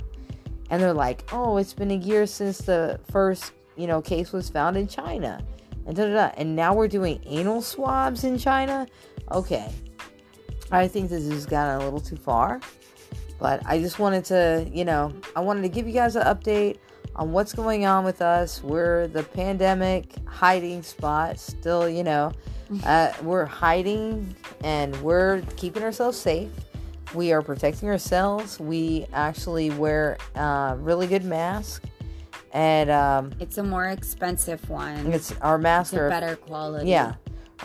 And 0.71 0.81
they're 0.81 0.93
like, 0.93 1.29
"Oh, 1.31 1.57
it's 1.57 1.73
been 1.73 1.91
a 1.91 1.95
year 1.97 2.25
since 2.25 2.57
the 2.57 2.99
first, 3.11 3.53
you 3.75 3.85
know, 3.85 4.01
case 4.01 4.31
was 4.31 4.49
found 4.49 4.75
in 4.75 4.87
China." 4.87 5.45
And 5.85 5.95
da 5.95 6.05
da 6.05 6.13
da. 6.13 6.31
And 6.35 6.55
now 6.55 6.73
we're 6.73 6.87
doing 6.87 7.21
anal 7.25 7.61
swabs 7.61 8.23
in 8.23 8.39
China. 8.39 8.87
Okay. 9.31 9.71
I 10.71 10.87
think 10.87 11.09
this 11.09 11.29
has 11.29 11.45
gotten 11.45 11.79
a 11.81 11.83
little 11.83 12.01
too 12.01 12.17
far. 12.17 12.59
But 13.39 13.61
I 13.65 13.79
just 13.79 13.99
wanted 13.99 14.25
to, 14.25 14.69
you 14.73 14.85
know, 14.85 15.13
I 15.35 15.41
wanted 15.41 15.61
to 15.63 15.69
give 15.69 15.87
you 15.87 15.93
guys 15.93 16.15
an 16.15 16.23
update 16.23 16.77
on 17.15 17.31
what's 17.31 17.53
going 17.53 17.85
on 17.85 18.03
with 18.03 18.21
us. 18.21 18.63
We're 18.63 19.07
the 19.07 19.23
pandemic 19.23 20.15
hiding 20.27 20.81
spot. 20.83 21.39
Still, 21.39 21.87
you 21.89 22.03
know, 22.03 22.31
uh, 22.85 23.11
we're 23.23 23.45
hiding 23.45 24.35
and 24.63 24.95
we're 25.01 25.41
keeping 25.55 25.83
ourselves 25.83 26.17
safe. 26.17 26.49
We 27.13 27.31
are 27.31 27.41
protecting 27.41 27.89
ourselves. 27.89 28.59
We 28.59 29.05
actually 29.13 29.69
wear 29.71 30.17
uh, 30.35 30.75
really 30.79 31.07
good 31.07 31.23
masks. 31.23 31.85
And 32.53 32.89
um, 32.89 33.33
It's 33.39 33.57
a 33.59 33.63
more 33.63 33.85
expensive 33.85 34.67
one. 34.69 35.13
it's 35.13 35.31
our 35.41 35.57
mask. 35.57 35.93
It's 35.93 36.01
a 36.01 36.09
better 36.09 36.35
quality. 36.37 36.89
yeah. 36.89 37.13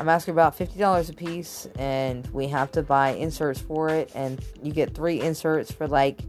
Masks 0.03 0.29
are 0.29 0.33
about 0.33 0.55
fifty 0.55 0.79
dollars 0.79 1.11
a 1.11 1.13
piece, 1.13 1.67
and 1.77 2.27
we 2.33 2.49
have 2.49 2.73
to 2.73 2.83
buy 2.83 3.11
inserts 3.11 3.61
for 3.61 3.89
it, 3.89 4.11
and 4.15 4.43
you 4.63 4.73
get 4.73 4.95
three 4.95 5.21
inserts 5.21 5.71
for 5.71 5.87
like 5.87 6.21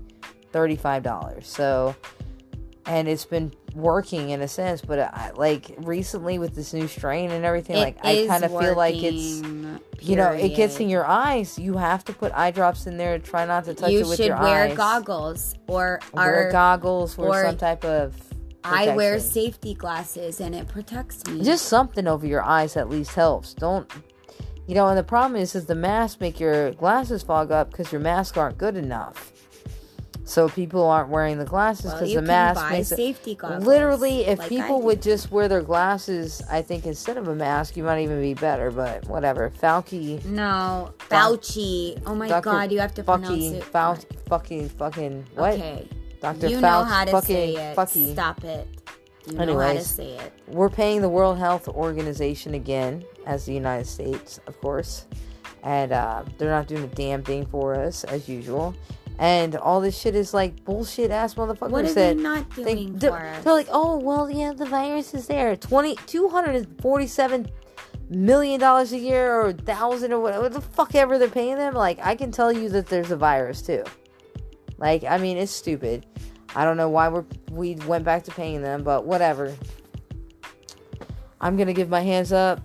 thirty-five 0.51 1.01
dollars. 1.03 1.47
So, 1.47 1.95
and 2.85 3.07
it's 3.07 3.25
been 3.25 3.53
working 3.73 4.29
in 4.29 4.41
a 4.41 4.47
sense, 4.47 4.81
but 4.81 4.99
uh, 4.99 5.09
I, 5.11 5.31
like 5.31 5.73
recently 5.79 6.37
with 6.37 6.53
this 6.53 6.73
new 6.73 6.87
strain 6.87 7.31
and 7.31 7.43
everything, 7.45 7.77
like 7.77 7.97
I 8.03 8.27
kind 8.27 8.43
of 8.43 8.51
feel 8.51 8.75
like 8.75 8.95
it's 8.95 9.41
you 10.01 10.15
know 10.17 10.31
it 10.31 10.55
gets 10.55 10.79
in 10.79 10.89
your 10.89 11.05
eyes. 11.05 11.57
You 11.57 11.77
have 11.77 12.03
to 12.05 12.13
put 12.13 12.31
eye 12.33 12.51
drops 12.51 12.85
in 12.85 12.97
there. 12.97 13.17
Try 13.17 13.45
not 13.45 13.65
to 13.65 13.73
touch 13.73 13.91
you 13.91 14.01
it 14.01 14.07
with 14.07 14.17
should 14.17 14.37
wear 14.39 14.75
goggles 14.75 15.55
or 15.67 15.99
Wear 16.11 16.47
our 16.47 16.51
goggles 16.51 17.17
or, 17.17 17.29
or 17.29 17.43
some 17.45 17.57
type 17.57 17.83
of. 17.85 18.15
I 18.63 18.95
wear 18.95 19.19
safety 19.19 19.73
glasses 19.73 20.39
and 20.39 20.55
it 20.55 20.67
protects 20.67 21.25
me. 21.27 21.43
just 21.43 21.65
something 21.65 22.07
over 22.07 22.25
your 22.25 22.41
eyes 22.43 22.77
at 22.77 22.89
least 22.89 23.11
helps 23.15 23.53
don't 23.53 23.89
you 24.67 24.75
know 24.75 24.87
and 24.87 24.97
the 24.97 25.03
problem 25.03 25.39
is 25.41 25.55
is 25.55 25.65
the 25.65 25.75
masks 25.75 26.19
make 26.21 26.39
your 26.39 26.71
glasses 26.71 27.23
fog 27.23 27.51
up 27.51 27.71
because 27.71 27.91
your 27.91 28.01
masks 28.01 28.37
aren't 28.37 28.57
good 28.57 28.75
enough 28.77 29.31
so 30.25 30.47
people 30.47 30.85
aren't 30.85 31.09
wearing 31.09 31.37
the 31.37 31.43
glasses 31.45 31.91
because 31.93 32.09
you 32.09 32.15
the 32.15 32.25
mask 32.25 32.69
makes 32.71 32.87
safety 32.87 33.35
goggles. 33.35 33.65
literally 33.65 34.21
if 34.21 34.39
like 34.39 34.47
people 34.47 34.81
would 34.81 35.01
just 35.01 35.29
wear 35.31 35.49
their 35.49 35.61
glasses 35.61 36.41
i 36.49 36.61
think 36.61 36.85
instead 36.85 37.17
of 37.17 37.27
a 37.27 37.35
mask 37.35 37.75
you 37.75 37.83
might 37.83 38.01
even 38.01 38.21
be 38.21 38.33
better 38.33 38.71
but 38.71 39.05
whatever 39.07 39.51
Fauci 39.61 40.23
No, 40.23 40.93
Fauci. 41.09 42.01
Oh 42.05 42.15
my 42.15 42.29
Dr. 42.29 42.43
god, 42.43 42.71
you 42.71 42.79
have 42.79 42.93
to 42.93 43.03
pronounce 43.03 43.27
fucking 43.27 43.55
it. 43.55 43.63
Fauci 43.73 44.05
fucking 44.29 44.69
fucking 44.69 45.25
what 45.35 45.53
Okay. 45.55 45.87
Dr. 46.23 46.47
You 46.47 46.57
Fauci 46.57 46.61
know 46.61 46.83
how 46.85 47.03
to 47.05 47.21
say 47.21 47.53
it. 47.55 47.75
fucky. 47.75 48.13
Stop 48.13 48.43
it. 48.45 48.65
You 49.27 49.33
know 49.45 49.59
how 49.59 49.73
to 49.73 49.81
say 49.81 50.17
it. 50.17 50.31
we're 50.47 50.69
paying 50.69 51.01
the 51.01 51.09
World 51.09 51.37
Health 51.37 51.67
Organization 51.67 52.53
again, 52.53 53.03
as 53.25 53.45
the 53.45 53.53
United 53.53 53.87
States, 53.87 54.39
of 54.47 54.59
course, 54.61 55.05
and 55.63 55.91
uh, 55.91 56.23
they're 56.37 56.49
not 56.49 56.67
doing 56.67 56.83
a 56.85 56.87
damn 56.87 57.23
thing 57.23 57.45
for 57.45 57.75
us 57.75 58.03
as 58.05 58.27
usual. 58.29 58.73
And 59.19 59.55
all 59.57 59.79
this 59.81 59.99
shit 59.99 60.15
is 60.15 60.33
like 60.33 60.63
bullshit 60.65 61.11
ass 61.11 61.35
motherfuckers 61.35 61.69
What 61.69 61.85
are 61.85 61.93
that 61.93 62.15
they 62.17 62.23
not 62.23 62.49
they, 62.55 62.63
doing 62.85 62.95
us? 63.03 63.43
they're 63.43 63.53
like, 63.53 63.67
oh 63.69 63.97
well, 63.97 64.29
yeah, 64.29 64.53
the 64.53 64.65
virus 64.65 65.13
is 65.13 65.27
there. 65.27 65.55
Twenty 65.57 65.95
two 66.07 66.29
hundred 66.29 66.55
and 66.55 66.81
forty 66.81 67.05
seven 67.07 67.49
million 68.09 68.59
dollars 68.59 68.91
a 68.93 68.97
year 68.97 69.33
or 69.35 69.47
a 69.47 69.53
thousand 69.53 70.13
or 70.13 70.19
whatever 70.19 70.49
the 70.49 70.61
fuck 70.61 70.95
ever 70.95 71.17
they're 71.19 71.27
paying 71.29 71.57
them. 71.57 71.73
Like, 71.73 71.99
I 72.01 72.15
can 72.15 72.31
tell 72.31 72.51
you 72.51 72.69
that 72.69 72.87
there's 72.87 73.11
a 73.11 73.15
virus 73.17 73.61
too. 73.61 73.83
Like, 74.77 75.03
I 75.03 75.17
mean, 75.17 75.37
it's 75.37 75.51
stupid. 75.51 76.05
I 76.55 76.65
don't 76.65 76.77
know 76.77 76.89
why 76.89 77.07
we're 77.09 77.25
we 77.51 77.75
went 77.87 78.05
back 78.05 78.23
to 78.23 78.31
paying 78.31 78.61
them, 78.61 78.83
but 78.83 79.05
whatever. 79.05 79.55
I'm 81.41 81.57
gonna 81.57 81.73
give 81.73 81.89
my 81.89 82.01
hands 82.01 82.31
up 82.31 82.61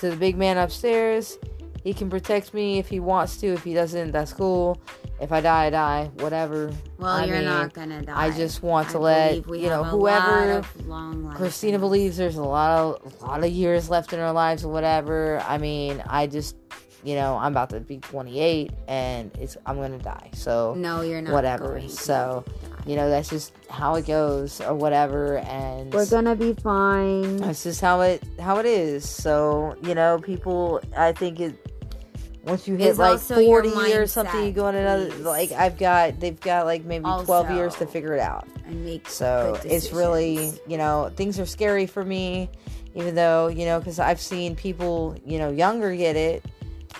to 0.00 0.10
the 0.10 0.16
big 0.16 0.36
man 0.36 0.58
upstairs. 0.58 1.38
He 1.82 1.94
can 1.94 2.10
protect 2.10 2.52
me 2.52 2.78
if 2.78 2.88
he 2.88 3.00
wants 3.00 3.38
to. 3.38 3.46
If 3.48 3.64
he 3.64 3.72
doesn't, 3.72 4.12
that's 4.12 4.32
cool. 4.32 4.80
If 5.20 5.32
I 5.32 5.40
die, 5.40 5.66
I 5.66 5.70
die. 5.70 6.10
Whatever. 6.18 6.70
Well, 6.98 7.10
I 7.10 7.24
you're 7.24 7.36
mean, 7.36 7.46
not 7.46 7.72
gonna 7.72 8.02
die. 8.02 8.26
I 8.26 8.30
just 8.30 8.62
want 8.62 8.90
to 8.90 8.98
I 8.98 9.00
let 9.00 9.46
we 9.46 9.60
you 9.60 9.68
know 9.68 9.84
whoever 9.84 10.26
lot 10.26 10.58
of 10.58 10.86
long 10.86 11.24
life 11.24 11.36
Christina 11.36 11.78
believes 11.78 12.16
there's 12.16 12.36
a 12.36 12.42
lot 12.42 13.00
of 13.02 13.14
a 13.22 13.26
lot 13.26 13.42
of 13.42 13.50
years 13.50 13.90
left 13.90 14.12
in 14.12 14.20
our 14.20 14.32
lives 14.32 14.64
or 14.64 14.72
whatever. 14.72 15.42
I 15.48 15.58
mean, 15.58 16.02
I 16.06 16.26
just 16.26 16.56
you 17.04 17.14
know 17.14 17.36
I'm 17.36 17.52
about 17.52 17.70
to 17.70 17.80
be 17.80 17.98
28 17.98 18.72
and 18.88 19.30
it's 19.38 19.56
I'm 19.66 19.76
gonna 19.76 19.98
die. 19.98 20.30
So 20.34 20.74
No, 20.76 21.02
you're 21.02 21.20
not. 21.22 21.32
whatever. 21.32 21.80
So 21.88 22.44
you 22.86 22.96
know 22.96 23.08
that's 23.08 23.28
just 23.30 23.52
how 23.70 23.94
it 23.96 24.06
goes 24.06 24.60
or 24.60 24.74
whatever. 24.74 25.38
And 25.38 25.92
we're 25.92 26.06
gonna 26.06 26.34
be 26.36 26.54
fine. 26.54 27.36
that's 27.38 27.62
just 27.62 27.80
how 27.80 28.00
it 28.00 28.22
how 28.40 28.58
it 28.58 28.66
is. 28.66 29.08
So 29.08 29.76
you 29.82 29.94
know, 29.94 30.18
people. 30.18 30.80
I 30.96 31.12
think 31.12 31.40
it 31.40 31.54
once 32.44 32.66
you 32.66 32.76
hit 32.76 32.88
It's 32.88 32.98
like 32.98 33.12
also 33.12 33.38
your 33.38 33.62
forty 33.62 33.92
or 33.94 34.06
something, 34.06 34.44
you 34.44 34.52
go 34.52 34.66
on 34.66 34.74
another. 34.74 35.10
please. 35.10 35.20
Like 35.20 35.52
I've 35.52 35.76
got, 35.78 36.18
they've 36.18 36.40
got 36.40 36.64
like 36.66 36.84
maybe 36.84 37.04
twelve 37.24 37.50
years 37.50 37.74
to 37.76 37.86
figure 37.86 38.14
it 38.14 38.20
out. 38.20 38.46
and 38.66 38.84
make 38.84 39.08
So 39.08 39.58
it's 39.64 39.92
really, 39.92 40.52
you 40.66 40.78
know, 40.78 41.12
things 41.14 41.38
are 41.38 41.46
scary 41.46 41.86
for 41.86 42.04
me, 42.04 42.48
even 42.94 43.14
though 43.14 43.48
you 43.48 43.66
know, 43.66 43.78
because 43.78 43.98
I've 43.98 44.20
seen 44.20 44.56
people, 44.56 45.16
you 45.26 45.38
know, 45.38 45.50
younger 45.50 45.94
get 45.94 46.16
it, 46.16 46.44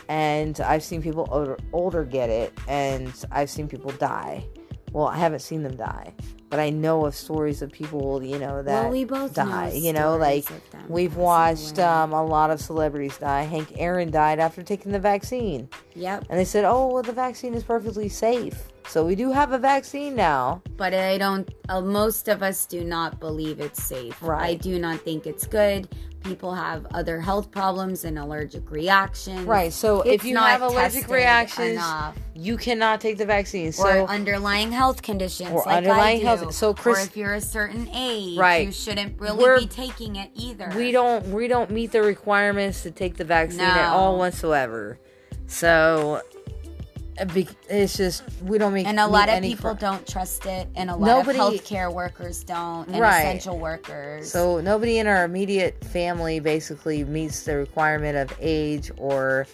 and 0.08 0.60
I've 0.60 0.82
seen 0.82 1.02
people 1.02 1.28
older, 1.30 1.56
older 1.72 2.04
get 2.04 2.30
it, 2.30 2.52
and 2.66 3.12
I've 3.30 3.50
seen 3.50 3.68
people 3.68 3.90
die. 3.92 4.44
Well, 4.92 5.06
I 5.06 5.16
haven't 5.18 5.40
seen 5.40 5.62
them 5.62 5.76
die, 5.76 6.14
but 6.48 6.58
I 6.58 6.70
know 6.70 7.04
of 7.04 7.14
stories 7.14 7.60
of 7.60 7.70
people, 7.70 8.22
you 8.22 8.38
know, 8.38 8.62
that 8.62 8.84
well, 8.84 8.90
we 8.90 9.04
both 9.04 9.34
die. 9.34 9.68
know 9.68 9.74
you 9.74 9.92
know, 9.92 10.16
like 10.16 10.44
stories 10.44 10.62
of 10.64 10.70
them 10.70 10.84
we've 10.88 11.16
watched 11.16 11.78
um, 11.78 12.14
a 12.14 12.24
lot 12.24 12.50
of 12.50 12.58
celebrities 12.58 13.18
die. 13.18 13.42
Hank 13.42 13.74
Aaron 13.76 14.10
died 14.10 14.38
after 14.38 14.62
taking 14.62 14.92
the 14.92 14.98
vaccine, 14.98 15.68
Yep, 15.94 16.24
and 16.30 16.38
they 16.38 16.46
said, 16.46 16.64
"Oh, 16.64 16.86
well, 16.86 17.02
the 17.02 17.12
vaccine 17.12 17.52
is 17.54 17.62
perfectly 17.62 18.08
safe." 18.08 18.68
So 18.86 19.04
we 19.04 19.14
do 19.14 19.30
have 19.30 19.52
a 19.52 19.58
vaccine 19.58 20.16
now. 20.16 20.62
but 20.78 20.94
I 20.94 21.18
don't. 21.18 21.46
Uh, 21.68 21.82
most 21.82 22.26
of 22.28 22.42
us 22.42 22.64
do 22.64 22.82
not 22.82 23.20
believe 23.20 23.60
it's 23.60 23.82
safe. 23.82 24.22
I 24.24 24.54
do 24.54 24.78
not 24.78 25.00
think 25.00 25.26
it's 25.26 25.46
good. 25.46 25.86
People 26.24 26.54
have 26.54 26.86
other 26.92 27.20
health 27.20 27.50
problems 27.50 28.04
and 28.04 28.18
allergic 28.18 28.70
reactions. 28.70 29.42
Right. 29.42 29.72
So 29.72 30.02
if 30.02 30.24
you 30.24 30.36
have 30.36 30.62
allergic 30.62 31.08
reactions, 31.08 31.74
enough. 31.74 32.16
you 32.34 32.56
cannot 32.56 33.00
take 33.00 33.18
the 33.18 33.24
vaccine. 33.24 33.68
or 33.68 33.72
So 33.72 34.06
underlying 34.06 34.72
health 34.72 35.00
conditions, 35.00 35.50
Or 35.50 35.62
like 35.64 35.76
underlying 35.78 36.20
health- 36.20 36.52
so 36.54 36.74
Chris- 36.74 36.98
or 36.98 37.02
if 37.02 37.16
you're 37.16 37.34
a 37.34 37.40
certain 37.40 37.88
age, 37.94 38.36
Right. 38.38 38.66
you 38.66 38.72
shouldn't 38.72 39.18
really 39.20 39.42
We're- 39.42 39.60
be 39.60 39.66
taking 39.66 40.16
it 40.16 40.30
either. 40.34 40.70
we 40.76 40.92
don't 40.92 41.28
we 41.28 41.48
don't 41.48 41.70
meet 41.70 41.92
the 41.92 42.02
requirements 42.02 42.82
to 42.82 42.90
take 42.90 43.16
the 43.16 43.24
vaccine 43.24 43.60
at 43.60 43.90
all 43.92 44.18
whatsoever. 44.18 44.98
So 45.46 46.20
it's 47.20 47.96
just 47.96 48.22
we 48.42 48.58
don't 48.58 48.72
make 48.72 48.86
and 48.86 48.98
a 49.00 49.06
lot 49.06 49.28
of 49.28 49.42
people 49.42 49.70
cri- 49.70 49.80
don't 49.80 50.06
trust 50.06 50.46
it, 50.46 50.68
and 50.76 50.90
a 50.90 50.96
lot 50.96 51.06
Nobody- 51.06 51.38
of 51.38 51.52
healthcare 51.54 51.92
workers 51.92 52.44
don't, 52.44 52.88
and 52.88 53.00
Right. 53.00 53.20
essential 53.20 53.58
workers. 53.58 54.30
So 54.30 54.60
nobody 54.60 54.98
in 54.98 55.06
our 55.06 55.24
immediate 55.24 55.82
family 55.84 56.40
basically 56.40 57.04
meets 57.04 57.42
the 57.42 57.56
requirement 57.56 58.16
of 58.16 58.36
age 58.40 58.90
or 58.96 59.46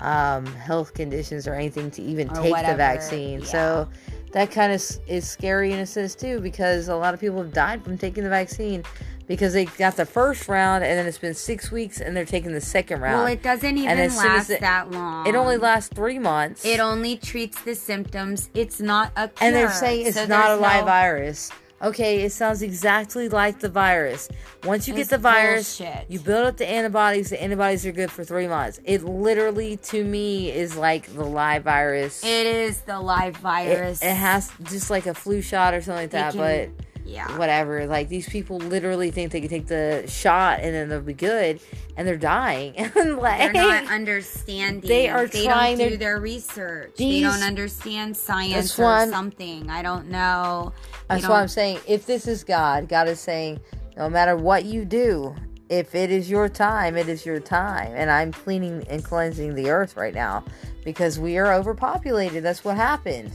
um, 0.00 0.44
health 0.46 0.94
conditions 0.94 1.46
or 1.46 1.54
anything 1.54 1.88
to 1.92 2.02
even 2.02 2.28
Or 2.30 2.42
take 2.42 2.54
the 2.66 2.74
vaccine. 2.74 3.38
yeah. 3.40 3.46
So 3.46 3.88
that 4.32 4.50
kind 4.50 4.72
of 4.72 4.82
is 5.06 5.28
scary 5.30 5.72
in 5.72 5.78
a 5.78 5.86
sense 5.86 6.16
too 6.16 6.40
because 6.40 6.88
a 6.88 6.96
lot 6.96 7.14
of 7.14 7.20
people 7.20 7.38
have 7.38 7.52
died 7.52 7.84
from 7.84 7.96
taking 7.98 8.24
the 8.24 8.30
vaccine 8.30 8.82
because 9.26 9.52
they 9.52 9.64
got 9.64 9.96
the 9.96 10.06
first 10.06 10.48
round 10.48 10.84
and 10.84 10.98
then 10.98 11.06
it's 11.06 11.18
been 11.18 11.34
six 11.34 11.70
weeks 11.70 12.00
and 12.00 12.16
they're 12.16 12.24
taking 12.24 12.52
the 12.52 12.60
second 12.60 13.00
round. 13.00 13.18
Well, 13.18 13.26
it 13.26 13.42
doesn't 13.42 13.78
even 13.78 13.98
as 13.98 14.16
soon 14.16 14.26
as 14.32 14.48
last 14.48 14.50
it- 14.50 14.60
that 14.60 14.90
long. 14.90 15.26
It 15.26 15.34
only 15.34 15.56
lasts 15.56 15.90
three 15.94 16.18
months. 16.18 16.64
It 16.64 16.80
only 16.80 17.16
treats 17.16 17.60
the 17.62 17.74
symptoms. 17.74 18.50
It's 18.54 18.80
not 18.80 19.12
a 19.16 19.28
cure. 19.28 19.46
and 19.48 19.56
they're 19.56 19.70
saying 19.70 20.06
it's 20.06 20.16
So 20.16 20.26
not 20.26 20.50
a 20.50 20.56
live 20.56 20.80
no- 20.80 20.86
virus. 20.86 21.50
Okay, 21.80 22.22
it 22.22 22.30
sounds 22.30 22.62
exactly 22.62 23.28
like 23.28 23.58
the 23.58 23.68
virus. 23.68 24.28
Once 24.62 24.86
you 24.86 24.94
It's 24.94 25.08
get 25.08 25.16
the 25.16 25.18
virus, 25.20 25.78
bullshit. 25.78 26.04
you 26.08 26.20
build 26.20 26.46
up 26.46 26.56
the 26.56 26.68
antibodies. 26.68 27.30
The 27.30 27.42
antibodies 27.42 27.84
are 27.84 27.90
good 27.90 28.08
for 28.12 28.22
three 28.22 28.46
months. 28.46 28.78
It 28.84 29.02
literally, 29.02 29.78
to 29.78 30.04
me, 30.04 30.52
is 30.52 30.76
like 30.76 31.12
the 31.12 31.24
live 31.24 31.64
virus. 31.64 32.22
It 32.22 32.46
is 32.46 32.82
the 32.82 33.00
live 33.00 33.34
It, 33.34 33.40
virus. 33.40 34.00
it 34.00 34.14
has 34.14 34.52
just 34.62 34.90
like 34.90 35.06
a 35.06 35.14
flu 35.14 35.40
shot 35.42 35.74
or 35.74 35.80
something 35.82 36.02
like 36.04 36.10
that, 36.10 36.34
can- 36.34 36.38
but 36.76 36.84
yeah. 37.04 37.36
whatever. 37.38 37.86
Like 37.86 38.08
these 38.08 38.28
people 38.28 38.58
literally 38.58 39.10
think 39.10 39.32
they 39.32 39.40
can 39.40 39.48
take 39.50 39.66
the 39.66 40.04
shot 40.08 40.60
and 40.60 40.74
then 40.74 40.88
they'll 40.88 41.00
be 41.00 41.12
good, 41.14 41.60
and 41.96 42.06
they're 42.06 42.16
dying. 42.16 42.74
And, 42.96 43.18
like, 43.18 43.52
They're 43.52 43.52
not 43.52 43.86
understanding. 43.90 44.88
They 44.88 45.08
are 45.08 45.26
They 45.26 45.44
trying 45.44 45.78
don't 45.78 45.78
their- 45.78 45.90
do 45.90 45.96
their 45.96 46.20
research. 46.20 46.94
These- 46.96 47.22
they 47.22 47.28
don't 47.28 47.42
understand 47.46 48.16
science 48.16 48.78
or 48.78 48.84
I'm- 48.86 49.10
something. 49.10 49.70
I 49.70 49.82
don't 49.82 50.08
know. 50.08 50.72
They 51.08 51.16
That's 51.16 51.28
why 51.28 51.40
I'm 51.40 51.48
saying 51.48 51.78
if 51.86 52.06
this 52.06 52.26
is 52.26 52.44
God, 52.44 52.88
God 52.88 53.08
is 53.08 53.20
saying 53.20 53.60
no 53.96 54.08
matter 54.08 54.36
what 54.36 54.64
you 54.64 54.84
do, 54.84 55.34
if 55.68 55.94
it 55.94 56.10
is 56.10 56.28
your 56.30 56.48
time, 56.48 56.96
it 56.96 57.08
is 57.08 57.24
your 57.24 57.40
time. 57.40 57.92
And 57.94 58.10
I'm 58.10 58.30
cleaning 58.32 58.84
and 58.90 59.02
cleansing 59.04 59.54
the 59.54 59.70
earth 59.70 59.96
right 59.96 60.14
now 60.14 60.44
because 60.84 61.18
we 61.18 61.38
are 61.38 61.52
overpopulated. 61.54 62.42
That's 62.44 62.64
what 62.64 62.76
happened. 62.76 63.32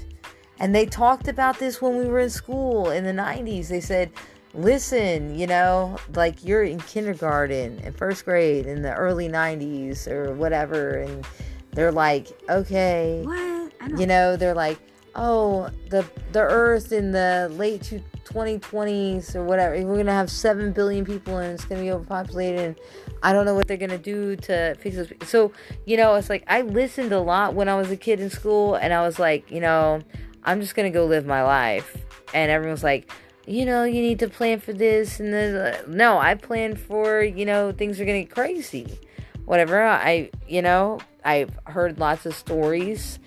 And 0.60 0.74
they 0.74 0.86
talked 0.86 1.28
about 1.28 1.60
this 1.60 1.82
when 1.82 1.98
we 1.98 2.06
were 2.06 2.20
in 2.20 2.30
school 2.30 2.90
in 2.90 3.04
the 3.04 3.12
90s. 3.12 3.68
They 3.68 3.82
said, 3.82 4.12
listen, 4.54 5.38
you 5.38 5.48
know, 5.48 5.98
like 6.16 6.44
you're 6.44 6.64
in 6.64 6.80
kindergarten 6.80 7.80
and 7.84 7.96
first 7.96 8.26
grade 8.26 8.66
in 8.66 8.82
the 8.82 8.94
early 8.94 9.30
90s 9.30 10.08
or 10.08 10.34
whatever. 10.34 11.02
And 11.02 11.26
they're 11.74 11.92
like, 11.92 12.28
okay 12.50 13.22
What? 13.24 14.00
You 14.00 14.08
know 14.08 14.36
they're 14.36 14.56
like 14.56 14.80
oh 15.16 15.70
the 15.90 16.06
the 16.32 16.42
earth 16.42 16.92
in 16.92 17.12
the 17.12 17.50
late 17.54 17.82
two- 17.82 18.04
2020s 18.26 19.36
or 19.36 19.44
whatever 19.44 19.74
we're 19.86 19.98
gonna 19.98 20.12
have 20.12 20.30
7 20.30 20.74
billion 20.74 21.06
people 21.06 21.38
and 21.38 21.54
it's 21.54 21.66
gonna 21.66 21.82
be 21.82 21.92
overpopulated 21.92 22.60
and 22.60 22.76
i 23.24 23.32
don't 23.32 23.46
know 23.46 23.56
what 23.56 23.68
they're 23.68 23.78
gonna 23.78 23.98
do 23.98 24.36
to 24.36 24.76
fix 24.76 24.98
this 24.98 25.12
so 25.24 25.52
you 25.86 25.96
know 25.98 26.14
it's 26.16 26.30
like 26.30 26.44
i 26.48 26.62
listened 26.62 27.12
a 27.14 27.20
lot 27.20 27.56
when 27.56 27.70
i 27.70 27.76
was 27.76 27.90
a 27.90 27.98
kid 27.98 28.20
in 28.20 28.30
school 28.30 28.76
and 28.76 28.94
i 28.94 29.02
was 29.02 29.18
like 29.18 29.50
you 29.50 29.62
know 29.62 30.02
i'm 30.48 30.60
just 30.60 30.74
gonna 30.74 30.90
go 30.90 31.06
live 31.06 31.26
my 31.26 31.44
life 31.44 31.96
and 32.34 32.50
everyone's 32.50 32.84
like 32.84 33.12
you 33.46 33.66
know 33.66 33.84
you 33.84 34.02
need 34.02 34.18
to 34.18 34.28
plan 34.28 34.60
for 34.60 34.74
this 34.74 35.20
and 35.20 35.32
then 35.32 35.56
uh, 35.56 35.82
no 35.88 36.18
i 36.18 36.34
plan 36.34 36.76
for 36.76 37.22
you 37.22 37.46
know 37.46 37.72
things 37.72 38.00
are 38.00 38.06
gonna 38.06 38.24
get 38.24 38.32
crazy 38.32 39.00
whatever 39.46 39.84
i 39.84 40.30
you 40.48 40.62
know 40.64 41.00
i've 41.24 41.52
heard 41.68 42.00
lots 42.00 42.26
of 42.26 42.34
stories 42.34 43.20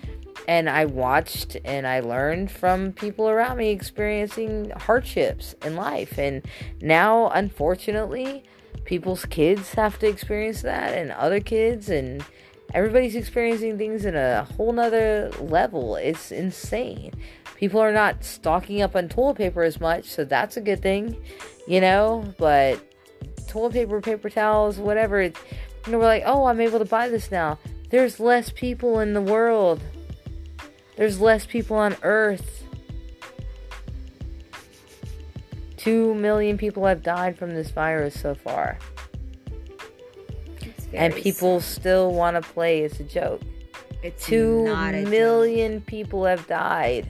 and 0.47 0.69
I 0.69 0.85
watched 0.85 1.57
and 1.63 1.87
I 1.87 1.99
learned 1.99 2.51
from 2.51 2.93
people 2.93 3.29
around 3.29 3.57
me 3.57 3.69
experiencing 3.69 4.71
hardships 4.71 5.55
in 5.63 5.75
life. 5.75 6.17
And 6.17 6.45
now, 6.81 7.29
unfortunately, 7.29 8.43
people's 8.85 9.25
kids 9.25 9.73
have 9.73 9.99
to 9.99 10.07
experience 10.07 10.61
that, 10.63 10.97
and 10.97 11.11
other 11.11 11.39
kids, 11.39 11.89
and 11.89 12.25
everybody's 12.73 13.15
experiencing 13.15 13.77
things 13.77 14.05
in 14.05 14.15
a 14.15 14.43
whole 14.43 14.71
nother 14.71 15.31
level. 15.39 15.95
It's 15.95 16.31
insane. 16.31 17.13
People 17.55 17.79
are 17.79 17.93
not 17.93 18.23
stocking 18.23 18.81
up 18.81 18.95
on 18.95 19.07
toilet 19.07 19.35
paper 19.37 19.63
as 19.63 19.79
much, 19.79 20.05
so 20.05 20.25
that's 20.25 20.57
a 20.57 20.61
good 20.61 20.81
thing, 20.81 21.15
you 21.67 21.79
know. 21.79 22.33
But 22.37 22.79
toilet 23.47 23.73
paper, 23.73 24.01
paper 24.01 24.29
towels, 24.29 24.77
whatever, 24.77 25.21
you 25.21 25.33
know, 25.87 25.99
we're 25.99 26.05
like, 26.05 26.23
oh, 26.25 26.45
I'm 26.45 26.59
able 26.59 26.79
to 26.79 26.85
buy 26.85 27.09
this 27.09 27.31
now. 27.31 27.59
There's 27.89 28.19
less 28.19 28.51
people 28.51 28.99
in 28.99 29.13
the 29.13 29.21
world. 29.21 29.81
There's 30.95 31.19
less 31.19 31.45
people 31.45 31.77
on 31.77 31.95
Earth. 32.03 32.63
Two 35.77 36.13
million 36.13 36.57
people 36.57 36.85
have 36.85 37.01
died 37.01 37.37
from 37.37 37.51
this 37.51 37.71
virus 37.71 38.19
so 38.19 38.35
far. 38.35 38.77
And 40.93 41.13
people 41.15 41.59
sad. 41.59 41.81
still 41.81 42.13
want 42.13 42.35
to 42.35 42.49
play 42.51 42.81
it's 42.81 42.99
a 42.99 43.03
joke. 43.03 43.41
It's 44.03 44.25
Two 44.25 44.65
a 44.65 44.67
joke. 45.75 45.85
people 45.85 46.25
have 46.25 46.45
died. 46.47 47.09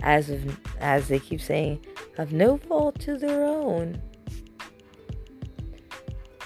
As 0.00 0.30
of 0.30 0.58
as 0.78 1.08
they 1.08 1.18
keep 1.18 1.40
saying, 1.40 1.84
of 2.18 2.32
no 2.32 2.58
fault 2.58 2.98
to 3.00 3.16
their 3.16 3.44
own. 3.44 4.00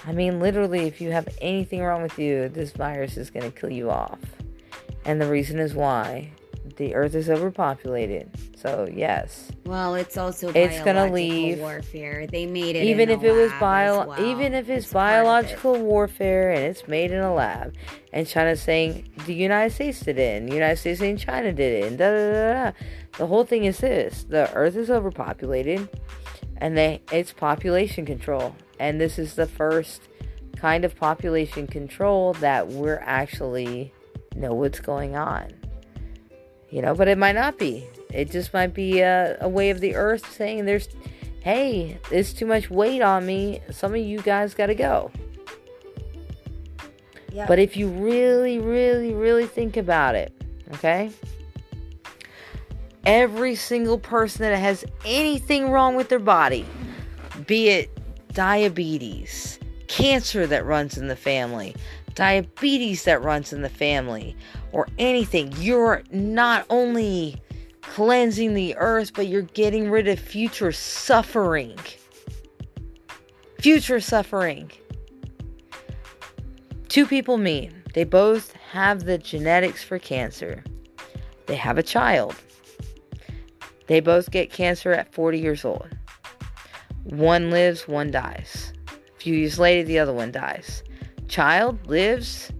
I 0.05 0.13
mean, 0.13 0.39
literally, 0.39 0.87
if 0.87 0.99
you 0.99 1.11
have 1.11 1.27
anything 1.41 1.83
wrong 1.83 2.01
with 2.01 2.17
you, 2.17 2.49
this 2.49 2.71
virus 2.71 3.17
is 3.17 3.29
going 3.29 3.49
to 3.49 3.57
kill 3.57 3.69
you 3.69 3.91
off. 3.91 4.19
And 5.05 5.21
the 5.21 5.27
reason 5.27 5.59
is 5.59 5.75
why 5.75 6.31
the 6.77 6.95
earth 6.95 7.15
is 7.15 7.29
overpopulated. 7.29 8.29
So, 8.55 8.87
yes. 8.91 9.51
Well, 9.65 9.95
it's 9.95 10.17
also 10.17 10.49
It's 10.53 10.79
gonna 10.81 11.11
leave. 11.11 11.59
warfare. 11.59 12.27
They 12.27 12.45
made 12.45 12.75
it 12.75 12.83
even 12.83 13.09
if 13.09 13.23
it 13.23 13.31
was 13.31 13.51
bio 13.59 14.05
well. 14.07 14.21
even 14.25 14.53
if 14.53 14.69
it's, 14.69 14.85
It's 14.85 14.87
of 14.87 14.91
it. 14.91 14.93
biological 14.93 15.75
warfare 15.81 16.51
and 16.51 16.63
it's 16.63 16.87
made 16.87 17.11
in 17.11 17.19
a 17.21 17.33
lab 17.33 17.73
and 18.13 18.27
China's 18.27 18.61
saying 18.61 19.09
the 19.25 19.33
United 19.33 19.73
States 19.73 19.99
did 20.01 20.17
it 20.19 20.41
and 20.41 20.49
the 20.49 20.53
United 20.53 20.77
States 20.77 20.99
saying 20.99 21.17
China 21.17 21.51
did 21.51 21.83
it 21.83 21.87
and 21.87 21.97
da 21.97 22.09
da 22.11 22.31
da 22.33 22.63
da. 22.71 22.77
The 23.17 23.27
whole 23.27 23.45
thing 23.45 23.65
is 23.65 23.79
this 23.79 24.23
the 24.23 24.51
earth 24.53 24.75
is 24.75 24.89
overpopulated 24.89 25.89
and 26.57 26.77
they 26.77 27.01
it's 27.11 27.33
population 27.33 28.05
control. 28.05 28.55
And 28.79 28.99
this 28.99 29.19
is 29.19 29.35
the 29.35 29.47
first 29.47 30.07
kind 30.55 30.85
of 30.85 30.95
population 30.95 31.65
control 31.67 32.33
that 32.33 32.67
we're 32.67 33.01
actually 33.03 33.93
know 34.35 34.53
what's 34.53 34.79
going 34.79 35.15
on. 35.15 35.51
You 36.71 36.81
know, 36.81 36.95
but 36.95 37.07
it 37.07 37.17
might 37.17 37.35
not 37.35 37.59
be. 37.59 37.85
It 38.13 38.31
just 38.31 38.53
might 38.53 38.73
be 38.73 39.01
a, 39.01 39.37
a 39.41 39.49
way 39.49 39.69
of 39.69 39.79
the 39.79 39.95
earth 39.95 40.31
saying 40.33 40.65
there's 40.65 40.87
hey, 41.41 41.97
there's 42.09 42.33
too 42.33 42.45
much 42.45 42.69
weight 42.69 43.01
on 43.01 43.25
me. 43.25 43.61
Some 43.71 43.93
of 43.93 43.99
you 43.99 44.21
guys 44.21 44.53
got 44.53 44.67
to 44.67 44.75
go. 44.75 45.11
Yeah. 47.31 47.45
But 47.47 47.59
if 47.59 47.75
you 47.75 47.87
really, 47.87 48.59
really, 48.59 49.13
really 49.13 49.47
think 49.47 49.77
about 49.77 50.15
it, 50.15 50.33
okay? 50.73 51.11
Every 53.05 53.55
single 53.55 53.97
person 53.97 54.41
that 54.43 54.57
has 54.57 54.85
anything 55.05 55.71
wrong 55.71 55.95
with 55.95 56.09
their 56.09 56.19
body, 56.19 56.65
be 57.47 57.69
it 57.69 57.89
diabetes, 58.33 59.59
cancer 59.87 60.45
that 60.45 60.65
runs 60.65 60.97
in 60.97 61.07
the 61.07 61.15
family, 61.15 61.75
diabetes 62.13 63.05
that 63.05 63.23
runs 63.23 63.53
in 63.53 63.61
the 63.61 63.69
family, 63.69 64.35
or 64.71 64.87
anything, 64.97 65.53
you're 65.57 66.03
not 66.11 66.65
only 66.69 67.41
cleansing 67.81 68.53
the 68.53 68.75
earth, 68.77 69.13
but 69.13 69.27
you're 69.27 69.41
getting 69.41 69.89
rid 69.89 70.07
of 70.07 70.19
future 70.19 70.71
suffering. 70.71 71.77
Future 73.59 73.99
suffering. 73.99 74.71
Two 76.87 77.05
people 77.05 77.37
meet. 77.37 77.71
They 77.93 78.03
both 78.03 78.53
have 78.71 79.03
the 79.03 79.17
genetics 79.17 79.83
for 79.83 79.99
cancer. 79.99 80.63
They 81.45 81.55
have 81.55 81.77
a 81.77 81.83
child. 81.83 82.35
They 83.87 83.99
both 83.99 84.31
get 84.31 84.51
cancer 84.51 84.93
at 84.93 85.13
40 85.13 85.39
years 85.39 85.65
old. 85.65 85.89
One 87.03 87.51
lives, 87.51 87.87
one 87.87 88.11
dies. 88.11 88.73
A 88.87 89.19
few 89.19 89.35
years 89.35 89.59
later, 89.59 89.83
the 89.85 89.99
other 89.99 90.13
one 90.13 90.31
dies. 90.31 90.83
Child 91.27 91.87
lives, 91.87 92.51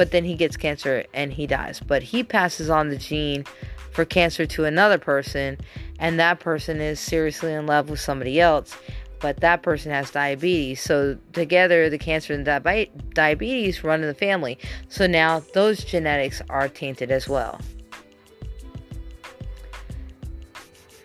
but 0.00 0.12
then 0.12 0.24
he 0.24 0.34
gets 0.34 0.56
cancer 0.56 1.04
and 1.12 1.30
he 1.30 1.46
dies. 1.46 1.78
But 1.78 2.02
he 2.02 2.24
passes 2.24 2.70
on 2.70 2.88
the 2.88 2.96
gene 2.96 3.44
for 3.92 4.06
cancer 4.06 4.46
to 4.46 4.64
another 4.64 4.96
person, 4.96 5.58
and 5.98 6.18
that 6.18 6.40
person 6.40 6.80
is 6.80 6.98
seriously 6.98 7.52
in 7.52 7.66
love 7.66 7.90
with 7.90 8.00
somebody 8.00 8.40
else. 8.40 8.74
But 9.18 9.40
that 9.42 9.62
person 9.62 9.92
has 9.92 10.10
diabetes. 10.10 10.80
So, 10.80 11.18
together, 11.34 11.90
the 11.90 11.98
cancer 11.98 12.32
and 12.32 12.46
diabe- 12.46 12.88
diabetes 13.12 13.84
run 13.84 14.00
in 14.00 14.06
the 14.06 14.14
family. 14.14 14.58
So, 14.88 15.06
now 15.06 15.40
those 15.52 15.84
genetics 15.84 16.40
are 16.48 16.70
tainted 16.70 17.10
as 17.10 17.28
well. 17.28 17.60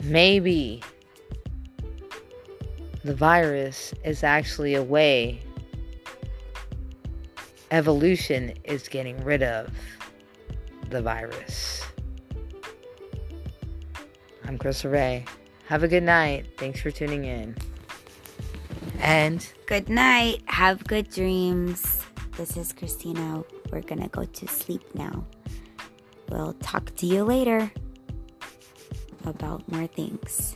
Maybe 0.06 0.82
the 3.04 3.14
virus 3.14 3.94
is 4.06 4.24
actually 4.24 4.74
a 4.74 4.84
way 4.84 5.42
evolution 7.72 8.54
is 8.64 8.88
getting 8.88 9.24
rid 9.24 9.44
of 9.44 9.70
the 10.90 11.02
virus. 11.02 11.84
I'm 14.46 14.58
Chris 14.58 14.86
Ray. 14.86 15.26
Have 15.68 15.84
a 15.84 15.88
good 15.88 16.04
night. 16.04 16.46
Thanks 16.58 16.80
for 16.80 16.92
tuning 16.92 17.26
in. 17.26 17.56
And 19.00 19.48
Good 19.66 19.90
night. 19.90 20.44
Have 20.46 20.84
good 20.84 21.10
dreams. 21.10 22.02
This 22.38 22.56
is 22.56 22.72
Christina. 22.72 23.44
We're 23.72 23.82
gonna 23.82 24.10
go 24.10 24.26
to 24.26 24.48
sleep 24.48 24.84
now. 24.94 25.26
We'll 26.30 26.54
talk 26.54 26.96
to 26.98 27.06
you 27.08 27.24
later. 27.24 27.72
about 29.26 29.68
more 29.72 29.88
things. 29.88 30.56